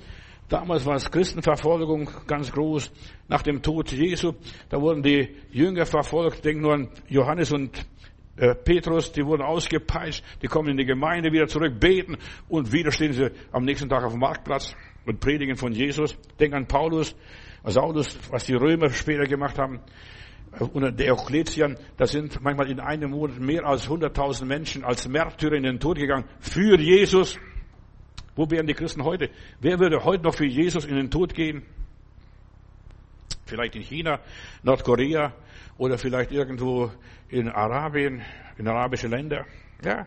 [0.49, 2.93] Damals war es Christenverfolgung ganz groß.
[3.27, 4.35] Nach dem Tod Jesu,
[4.69, 6.45] da wurden die Jünger verfolgt.
[6.45, 7.87] Denk nur an Johannes und
[8.37, 12.17] äh, Petrus, die wurden ausgepeitscht, die kommen in die Gemeinde wieder zurück, beten
[12.49, 14.75] und wieder stehen sie am nächsten Tag auf dem Marktplatz
[15.05, 16.17] und predigen von Jesus.
[16.41, 17.15] Denk an Paulus,
[17.65, 19.81] Saulus, was die Römer später gemacht haben.
[20.59, 25.55] Äh, unter Diokletian, da sind manchmal in einem Monat mehr als 100.000 Menschen als Märtyrer
[25.55, 27.39] in den Tod gegangen für Jesus.
[28.35, 29.29] Wo wären die Christen heute?
[29.61, 31.67] Wer würde heute noch für Jesus in den Tod gehen?
[33.45, 34.21] Vielleicht in China,
[34.63, 35.35] Nordkorea
[35.79, 36.91] oder vielleicht irgendwo
[37.29, 38.23] in Arabien,
[38.59, 39.47] in arabische Länder.
[39.85, 40.07] Ja.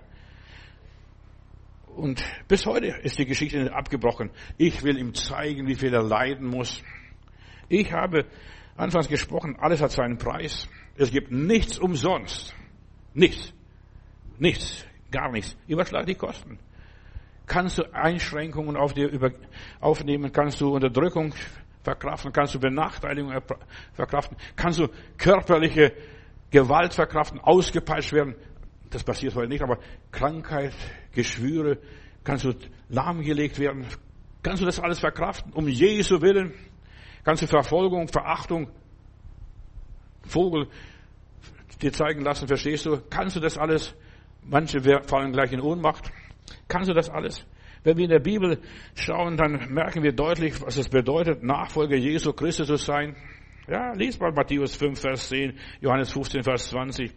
[1.95, 4.29] Und bis heute ist die Geschichte nicht abgebrochen.
[4.57, 6.83] Ich will ihm zeigen, wie viel er leiden muss.
[7.69, 8.25] Ich habe
[8.75, 10.67] anfangs gesprochen, alles hat seinen Preis.
[10.97, 12.53] Es gibt nichts umsonst.
[13.13, 13.53] Nichts.
[14.37, 14.85] Nichts.
[15.11, 15.55] Gar nichts.
[15.67, 16.59] Überschlag die Kosten.
[17.45, 19.09] kannst du Einschränkungen auf dir
[19.79, 21.33] aufnehmen, kannst du Unterdrückung
[21.85, 23.31] verkraften, kannst du Benachteiligung
[23.93, 25.93] verkraften, kannst du körperliche
[26.51, 28.35] Gewalt verkraften, ausgepeitscht werden.
[28.89, 29.79] Das passiert heute nicht, aber
[30.11, 30.73] Krankheit,
[31.13, 31.77] Geschwüre,
[32.23, 32.53] kannst du
[32.89, 33.85] lahmgelegt werden,
[34.43, 36.53] kannst du das alles verkraften, um Jesu willen,
[37.23, 38.69] kannst du Verfolgung, Verachtung,
[40.27, 40.67] Vogel
[41.81, 43.01] dir zeigen lassen, verstehst du?
[43.09, 43.93] Kannst du das alles?
[44.41, 46.11] Manche fallen gleich in Ohnmacht.
[46.67, 47.45] Kannst du das alles?
[47.85, 48.59] Wenn wir in der Bibel
[48.95, 53.15] schauen, dann merken wir deutlich, was es bedeutet, Nachfolger Jesu Christus zu sein.
[53.67, 57.13] Ja, lies mal Matthäus 5, Vers 10, Johannes 15, Vers 20.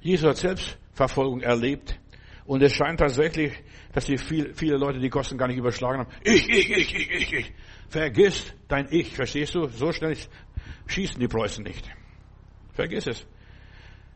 [0.00, 2.00] Jesus hat selbst Verfolgung erlebt.
[2.46, 3.52] Und es scheint tatsächlich,
[3.92, 6.10] dass die viel, viele Leute die Kosten gar nicht überschlagen haben.
[6.24, 7.52] Ich, ich, ich, ich, ich, ich.
[7.90, 9.66] Vergiss dein Ich, verstehst du?
[9.68, 10.16] So schnell
[10.86, 11.86] schießen die Preußen nicht.
[12.72, 13.26] Vergiss es.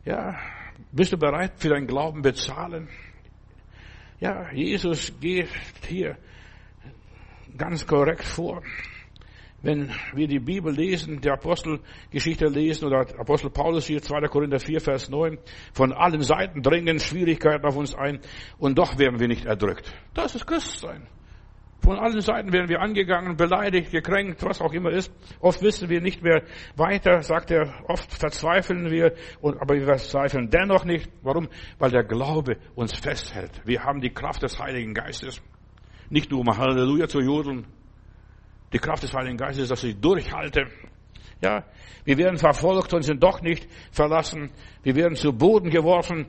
[0.03, 0.35] Ja,
[0.91, 2.89] bist du bereit für deinen Glauben bezahlen?
[4.19, 5.49] Ja, Jesus geht
[5.87, 6.17] hier
[7.57, 8.61] ganz korrekt vor.
[9.61, 14.27] Wenn wir die Bibel lesen, die Apostelgeschichte lesen oder Apostel Paulus hier 2.
[14.27, 15.39] Korinther 4, Vers 9,
[15.73, 18.19] von allen Seiten dringen Schwierigkeiten auf uns ein
[18.59, 19.91] und doch werden wir nicht erdrückt.
[20.13, 21.07] Das ist Christsein.
[21.81, 25.13] Von allen Seiten werden wir angegangen, beleidigt, gekränkt, was auch immer ist.
[25.39, 26.41] Oft wissen wir nicht mehr
[26.75, 27.73] weiter, sagt er.
[27.87, 31.11] Oft verzweifeln wir, aber wir verzweifeln dennoch nicht.
[31.21, 31.47] Warum?
[31.77, 33.61] Weil der Glaube uns festhält.
[33.65, 35.41] Wir haben die Kraft des Heiligen Geistes.
[36.09, 37.67] Nicht nur um Halleluja zu jodeln.
[38.73, 40.67] Die Kraft des Heiligen Geistes, dass ich durchhalte.
[41.41, 41.65] Ja,
[42.03, 44.49] wir werden verfolgt und sind doch nicht verlassen.
[44.81, 46.27] Wir werden zu Boden geworfen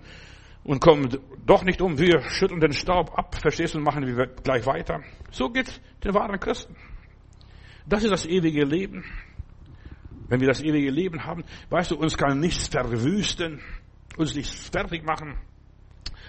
[0.67, 1.09] und kommen
[1.47, 1.99] doch nicht um.
[1.99, 5.01] Wir schütteln den Staub ab, verstehst du, und machen wir gleich weiter.
[5.31, 6.77] So geht's den wahren Christen.
[7.87, 9.05] Das ist das ewige Leben.
[10.29, 13.61] Wenn wir das ewige Leben haben, weißt du, uns kann nichts verwüsten,
[14.17, 15.39] uns nichts fertig machen.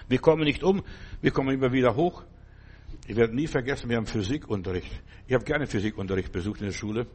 [0.06, 0.84] Wir kommen nicht um,
[1.20, 2.22] wir kommen immer wieder hoch.
[3.08, 5.02] Ich werde nie vergessen, wir haben Physikunterricht.
[5.26, 7.08] Ich habe gerne Physikunterricht besucht in der Schule.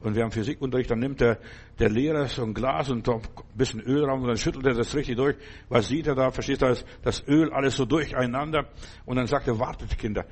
[0.00, 1.38] Und wir haben Physikunterricht, dann nimmt der,
[1.78, 3.20] der Lehrer so ein Glas und ein
[3.54, 5.36] bisschen Öl rein und dann schüttelt er das richtig durch.
[5.68, 6.30] Was sieht er da?
[6.30, 8.68] Versteht er das Öl alles so durcheinander?
[9.04, 10.24] Und dann sagt er, wartet Kinder,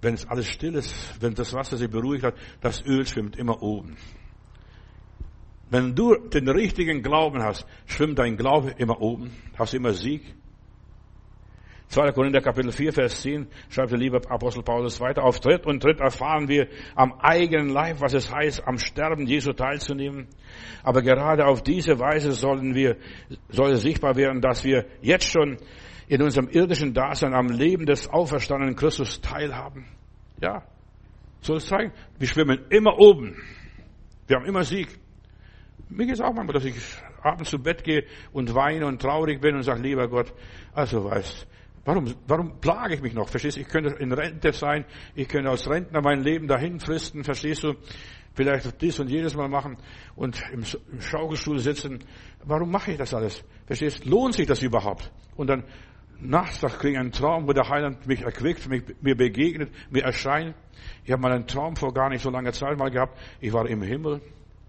[0.00, 3.62] wenn es alles still ist, wenn das Wasser sich beruhigt hat, das Öl schwimmt immer
[3.62, 3.96] oben.
[5.70, 10.34] Wenn du den richtigen Glauben hast, schwimmt dein Glaube immer oben, hast immer Sieg.
[11.92, 12.12] 2.
[12.12, 15.22] Korinther Kapitel 4, Vers 10 schreibt der liebe Apostel Paulus weiter.
[15.22, 19.52] Auf Tritt und Tritt erfahren wir am eigenen Leib, was es heißt, am Sterben Jesu
[19.52, 20.26] teilzunehmen.
[20.82, 22.96] Aber gerade auf diese Weise sollen wir,
[23.50, 25.58] soll es sichtbar werden, dass wir jetzt schon
[26.08, 29.84] in unserem irdischen Dasein am Leben des auferstandenen Christus teilhaben.
[30.40, 30.62] Ja,
[31.42, 31.92] soll es zeigen.
[32.18, 33.36] Wir schwimmen immer oben.
[34.26, 34.88] Wir haben immer Sieg.
[35.90, 36.74] Mir geht es auch manchmal, dass ich
[37.22, 40.32] abends zu Bett gehe und weine und traurig bin und sage, lieber Gott,
[40.72, 41.46] also weißt,
[41.84, 43.28] Warum, warum plage ich mich noch?
[43.28, 43.60] Verstehst du?
[43.60, 44.84] Ich könnte in Rente sein.
[45.14, 47.24] Ich könnte als Rentner mein Leben dahin fristen.
[47.24, 47.74] Verstehst du?
[48.34, 49.76] Vielleicht dies und jedes Mal machen
[50.16, 50.64] und im
[51.00, 51.98] Schaukelstuhl sitzen.
[52.44, 53.44] Warum mache ich das alles?
[53.66, 54.06] Verstehst?
[54.06, 54.10] du?
[54.10, 55.12] Lohnt sich das überhaupt?
[55.36, 55.64] Und dann
[56.18, 60.54] nachts kriege ich einen Traum, wo der Heiland mich erquickt, mich, mir begegnet, mir erscheint.
[61.04, 63.18] Ich habe mal einen Traum vor gar nicht so langer Zeit mal gehabt.
[63.40, 64.22] Ich war im Himmel.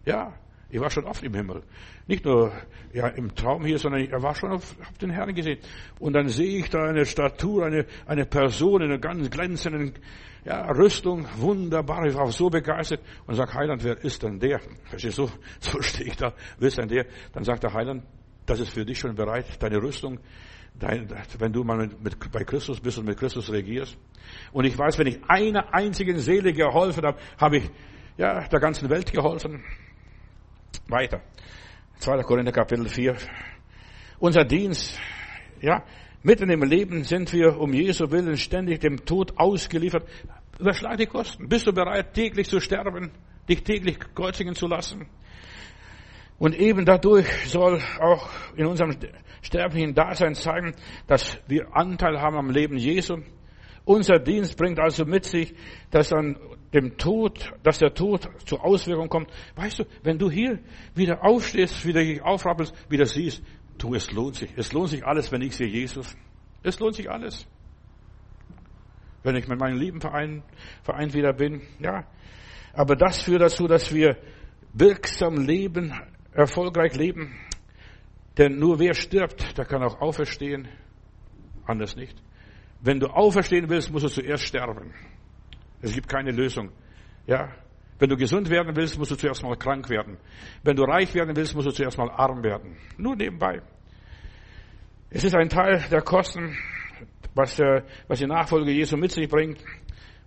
[0.06, 0.34] Ja,
[0.74, 1.62] ich war schon oft im Himmel.
[2.08, 2.52] Nicht nur
[2.94, 5.60] ja, im Traum hier, sondern ich war schon auf, auf den Herrn gesehen.
[6.00, 9.94] Und dann sehe ich da eine Statur, eine, eine Person in einer ganz glänzenden
[10.44, 12.08] ja, Rüstung, wunderbar.
[12.08, 14.62] Ich war so begeistert und sage, Heiland, wer ist denn der?
[14.86, 15.30] Verstehst du?
[15.60, 17.06] So stehe ich da, wer ist denn der?
[17.34, 18.04] Dann sagt der Heiland,
[18.48, 20.20] das ist für dich schon bereit, deine Rüstung,
[20.80, 21.08] dein,
[21.38, 23.96] wenn du mal mit, mit, bei Christus bist und mit Christus regierst.
[24.52, 27.70] Und ich weiß, wenn ich einer einzigen Seele geholfen habe, habe ich
[28.18, 29.64] ja, der ganzen Welt geholfen.
[30.88, 31.22] Weiter.
[32.00, 32.24] 2.
[32.24, 33.16] Korinther Kapitel 4.
[34.20, 35.00] Unser Dienst,
[35.62, 35.84] ja,
[36.22, 40.08] mitten im Leben sind wir um Jesu Willen ständig dem Tod ausgeliefert.
[40.60, 41.48] Überschlag die Kosten.
[41.48, 43.12] Bist du bereit, täglich zu sterben,
[43.50, 45.08] dich täglich kreuzigen zu lassen?
[46.40, 48.98] Und eben dadurch soll auch in unserem
[49.42, 50.74] sterblichen Dasein zeigen,
[51.08, 53.18] dass wir Anteil haben am Leben Jesu.
[53.86, 55.54] Unser Dienst bringt also mit sich,
[55.92, 56.38] dass an
[56.74, 59.32] dem Tod, dass der Tod zur Auswirkung kommt.
[59.56, 60.60] Weißt du, wenn du hier
[60.96, 63.44] wieder aufstehst, wieder dich aufrappelst, wieder siehst,
[63.78, 64.52] du, es lohnt sich.
[64.56, 66.16] Es lohnt sich alles, wenn ich sehe Jesus.
[66.64, 67.48] Es lohnt sich alles.
[69.22, 70.44] Wenn ich mit meinem lieben Verein,
[70.84, 72.06] Verein wieder bin, ja.
[72.74, 74.18] Aber das führt dazu, dass wir
[74.74, 75.94] wirksam leben,
[76.32, 77.36] erfolgreich leben.
[78.38, 80.68] Denn nur wer stirbt, der kann auch auferstehen.
[81.66, 82.22] Anders nicht.
[82.82, 84.94] Wenn du auferstehen willst, musst du zuerst sterben.
[85.84, 86.72] Es gibt keine Lösung.
[87.28, 87.52] Ja.
[88.00, 90.18] Wenn du gesund werden willst, musst du zuerst mal krank werden.
[90.64, 92.78] Wenn du reich werden willst, musst du zuerst mal arm werden.
[92.98, 93.62] Nur nebenbei.
[95.10, 96.58] Es ist ein Teil der Kosten,
[97.36, 99.64] was, äh, was die Nachfolge Jesu mit sich bringt.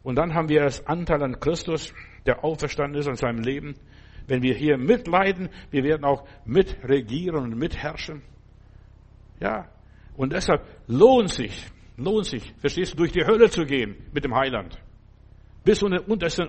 [0.02, 1.92] Und dann haben wir das Anteil an Christus,
[2.26, 3.76] der auferstanden ist an seinem Leben.
[4.26, 8.22] Wenn wir hier mitleiden, wir werden auch mitregieren und mitherrschen.
[9.40, 9.70] Ja.
[10.16, 14.34] Und deshalb lohnt sich, lohnt sich, verstehst du, durch die Hölle zu gehen mit dem
[14.34, 14.78] Heiland.
[15.67, 16.49] Bis unter untersten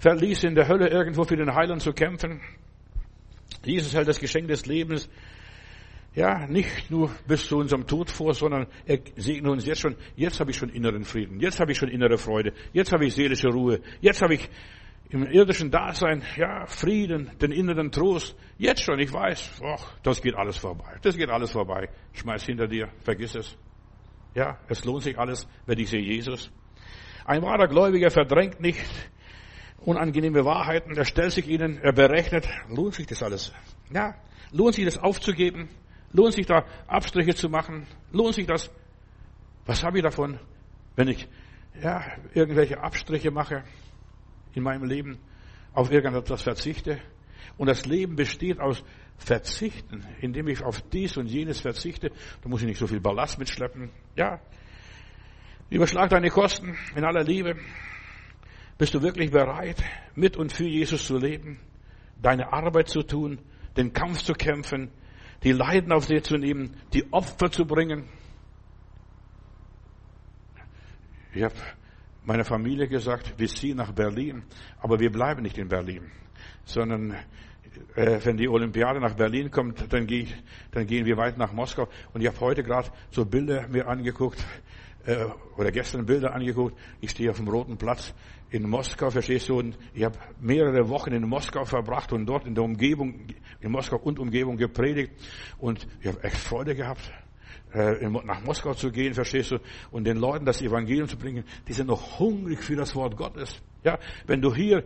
[0.00, 2.40] Verlies in der Hölle irgendwo für den Heiland zu kämpfen.
[3.64, 5.08] Jesus hält das Geschenk des Lebens
[6.14, 9.96] ja, nicht nur bis zu unserem Tod vor, sondern er segnet uns jetzt schon.
[10.16, 11.38] Jetzt habe ich schon inneren Frieden.
[11.38, 12.52] Jetzt habe ich schon innere Freude.
[12.72, 13.80] Jetzt habe ich seelische Ruhe.
[14.00, 14.48] Jetzt habe ich
[15.10, 18.36] im irdischen Dasein, ja, Frieden, den inneren Trost.
[18.58, 20.98] Jetzt schon, ich weiß, ach, das geht alles vorbei.
[21.02, 21.88] Das geht alles vorbei.
[22.12, 23.56] Schmeiß hinter dir, vergiss es.
[24.34, 26.50] Ja, es lohnt sich alles, wenn ich sehe Jesus.
[27.30, 28.80] Ein wahrer Gläubiger verdrängt nicht
[29.78, 33.52] unangenehme Wahrheiten, er stellt sich ihnen, er berechnet, lohnt sich das alles.
[33.94, 34.16] Ja,
[34.50, 35.68] lohnt sich das aufzugeben,
[36.12, 38.68] lohnt sich da Abstriche zu machen, lohnt sich das,
[39.64, 40.40] was habe ich davon,
[40.96, 41.28] wenn ich,
[41.80, 42.02] ja,
[42.34, 43.62] irgendwelche Abstriche mache
[44.54, 45.20] in meinem Leben,
[45.72, 46.98] auf irgendetwas verzichte.
[47.56, 48.82] Und das Leben besteht aus
[49.18, 52.10] Verzichten, indem ich auf dies und jenes verzichte.
[52.42, 53.90] Da muss ich nicht so viel Ballast mitschleppen.
[54.16, 54.40] Ja.
[55.70, 57.56] Überschlag deine Kosten in aller Liebe.
[58.76, 59.82] Bist du wirklich bereit,
[60.16, 61.60] mit und für Jesus zu leben,
[62.20, 63.38] deine Arbeit zu tun,
[63.76, 64.90] den Kampf zu kämpfen,
[65.44, 68.08] die Leiden auf sich zu nehmen, die Opfer zu bringen?
[71.32, 71.54] Ich habe
[72.24, 74.42] meiner Familie gesagt, wir ziehen nach Berlin,
[74.80, 76.10] aber wir bleiben nicht in Berlin,
[76.64, 77.12] sondern
[77.94, 80.26] äh, wenn die Olympiade nach Berlin kommt, dann, geh
[80.72, 81.88] dann gehen wir weit nach Moskau.
[82.12, 84.44] Und ich habe heute gerade so Bilder mir angeguckt,
[85.06, 85.26] äh,
[85.56, 86.76] oder gestern Bilder angeguckt.
[87.00, 88.14] Ich stehe auf dem Roten Platz
[88.50, 89.58] in Moskau, verstehst du?
[89.58, 93.26] Und ich habe mehrere Wochen in Moskau verbracht und dort in der Umgebung,
[93.60, 95.12] in Moskau und Umgebung gepredigt.
[95.58, 97.12] Und ich habe echt Freude gehabt,
[97.72, 99.58] äh, nach Moskau zu gehen, verstehst du?
[99.90, 101.44] Und den Leuten das Evangelium zu bringen.
[101.68, 103.62] Die sind noch hungrig für das Wort Gottes.
[103.84, 104.84] Ja, wenn du hier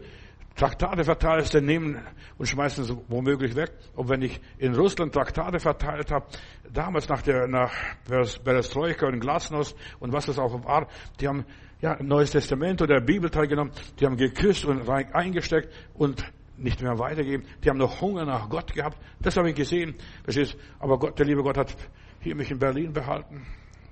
[0.54, 2.00] Traktate verteilst, dann nehmen
[2.38, 3.72] und schmeißen sie womöglich weg.
[3.96, 6.26] Und wenn ich in Russland Traktate verteilt habe,
[6.72, 7.72] damals nach der nach
[8.06, 10.86] Perestroika und Glasnost und was das auch war,
[11.20, 11.44] die haben
[11.80, 16.24] ja Neues Testament oder Bibel teilgenommen, die haben geküsst und eingesteckt und
[16.56, 17.44] nicht mehr weitergeben.
[17.64, 18.96] Die haben noch Hunger nach Gott gehabt.
[19.20, 19.96] Das habe ich gesehen.
[20.22, 20.56] Verstehst?
[20.78, 21.74] Aber Gott, der liebe Gott hat
[22.20, 23.44] hier mich in Berlin behalten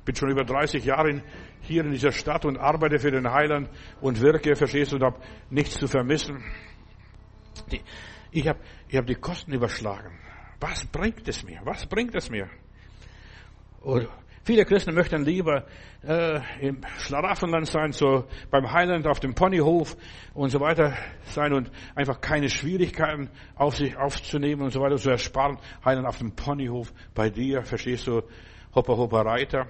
[0.05, 1.23] bin schon über 30 Jahre
[1.61, 3.69] hier in dieser Stadt und arbeite für den Heiland
[4.01, 6.43] und wirke, verstehst du, und habe nichts zu vermissen.
[8.31, 10.19] ich habe ich hab die Kosten überschlagen.
[10.61, 11.61] Was bringt es mir?
[11.65, 12.49] Was bringt es mir?
[13.81, 14.09] Und
[14.45, 15.67] viele Christen möchten lieber
[16.05, 19.97] äh, im Schlaraffenland sein, so beim Heiland auf dem Ponyhof
[20.35, 25.11] und so weiter sein und einfach keine Schwierigkeiten auf sich aufzunehmen und so weiter zu
[25.11, 25.59] ersparen.
[25.85, 28.23] Heiland auf dem Ponyhof bei dir, verstehst du,
[28.75, 29.67] Hopper Hopper Reiter.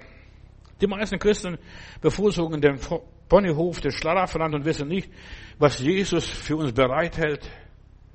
[0.82, 1.58] Die meisten Christen
[2.00, 2.80] bevorzugen den
[3.28, 5.08] Ponyhof des Schlaraffenland und wissen nicht,
[5.56, 7.48] was Jesus für uns bereithält.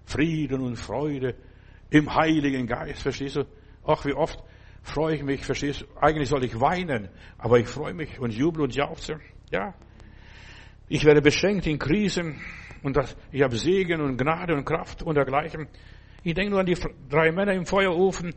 [0.06, 1.36] Frieden und Freude
[1.90, 3.46] im Heiligen Geist, verstehst du?
[3.86, 4.44] Ach, wie oft
[4.84, 5.86] freue ich mich, verstehst du?
[6.02, 9.20] Eigentlich soll ich weinen, aber ich freue mich und jubel und jauchze.
[9.50, 9.74] Ja.
[10.90, 12.42] Ich werde beschenkt in Krisen
[12.84, 15.68] und das, ich habe Segen und Gnade und Kraft und dergleichen.
[16.24, 16.78] Ich denke nur an die
[17.10, 18.34] drei Männer im Feuerofen,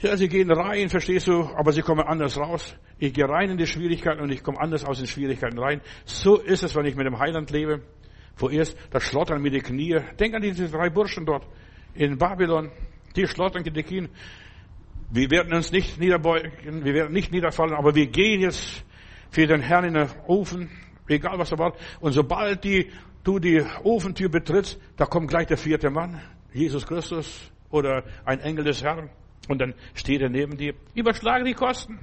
[0.00, 2.76] ja, sie gehen rein, verstehst du, aber sie kommen anders raus.
[2.98, 5.80] Ich gehe rein in die Schwierigkeiten und ich komme anders aus den Schwierigkeiten rein.
[6.04, 7.82] So ist es, wenn ich mit dem Heiland lebe.
[8.36, 9.98] Vorerst, da schlottern mir die Knie.
[10.20, 11.44] Denk an diese drei Burschen dort
[11.94, 12.70] in Babylon.
[13.16, 14.08] Die schlottern die Knie.
[15.10, 18.84] Wir werden uns nicht niederbeugen, wir werden nicht niederfallen, aber wir gehen jetzt
[19.30, 20.70] für den Herrn in den Ofen,
[21.08, 21.72] egal was da war.
[22.00, 22.90] Und sobald die,
[23.24, 26.20] du die Ofentür betrittst, da kommt gleich der vierte Mann,
[26.52, 29.08] Jesus Christus oder ein Engel des Herrn.
[29.48, 31.98] Und dann steht er neben dir, überschlagen die Kosten.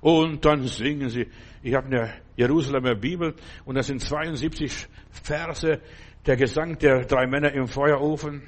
[0.00, 1.28] Und dann singen sie.
[1.62, 5.80] Ich habe eine Jerusalemer Bibel und das sind 72 Verse,
[6.26, 8.42] der Gesang der drei Männer im Feuerofen.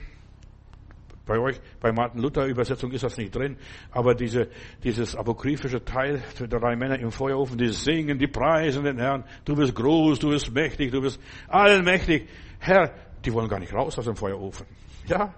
[1.27, 3.57] Bei euch, bei Martin Luther Übersetzung ist das nicht drin,
[3.91, 4.49] aber diese,
[4.83, 9.25] dieses apokryphische Teil der drei Männer im Feuerofen, die singen, die preisen den Herrn.
[9.45, 11.18] Du bist groß, du bist mächtig, du bist
[11.49, 12.29] allmächtig.
[12.59, 12.93] Herr,
[13.25, 14.66] die wollen gar nicht raus aus dem Feuerofen.
[15.07, 15.35] Ja,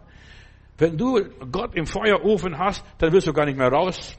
[0.78, 4.18] wenn du Gott im Feuerofen hast, dann wirst du gar nicht mehr raus.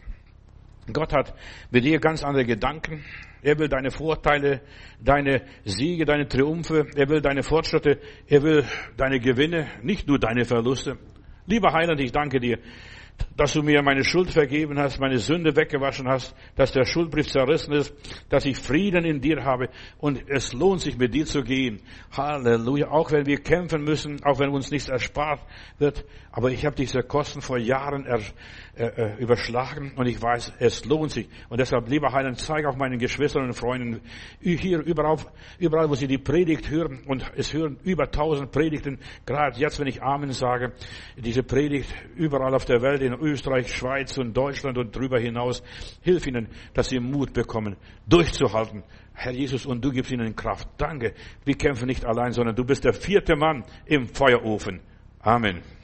[0.92, 1.34] Gott hat
[1.70, 3.04] mit dir ganz andere Gedanken.
[3.42, 4.62] Er will deine Vorteile,
[5.00, 6.88] deine Siege, deine Triumphe.
[6.96, 8.00] Er will deine Fortschritte.
[8.28, 8.64] Er will
[8.96, 10.98] deine Gewinne, nicht nur deine Verluste.
[11.46, 12.60] Lieber Heiland, ich danke dir,
[13.36, 17.74] dass du mir meine Schuld vergeben hast, meine Sünde weggewaschen hast, dass der Schuldbrief zerrissen
[17.74, 17.94] ist,
[18.30, 21.82] dass ich Frieden in dir habe und es lohnt sich mit dir zu gehen.
[22.12, 22.90] Halleluja.
[22.90, 25.42] Auch wenn wir kämpfen müssen, auch wenn uns nichts erspart
[25.78, 26.04] wird.
[26.32, 28.22] Aber ich habe diese Kosten vor Jahren er,
[28.78, 31.28] äh, äh, überschlagen und ich weiß, es lohnt sich.
[31.50, 34.02] Und deshalb, lieber Heiland, zeige auch meinen Geschwistern und Freunden
[34.40, 35.18] hier überall,
[35.58, 39.88] überall, wo sie die Predigt hören und es hören über tausend Predigten, gerade jetzt, wenn
[39.88, 40.74] ich Amen sage,
[41.16, 45.64] diese Predigt überall auf der Welt, in Österreich, Schweiz und Deutschland und darüber hinaus.
[46.02, 48.84] Hilf ihnen, dass sie Mut bekommen, durchzuhalten.
[49.14, 50.70] Herr Jesus, und du gibst ihnen Kraft.
[50.78, 51.16] Danke.
[51.44, 54.82] Wir kämpfen nicht allein, sondern du bist der vierte Mann im Feuerofen.
[55.20, 55.77] Amen.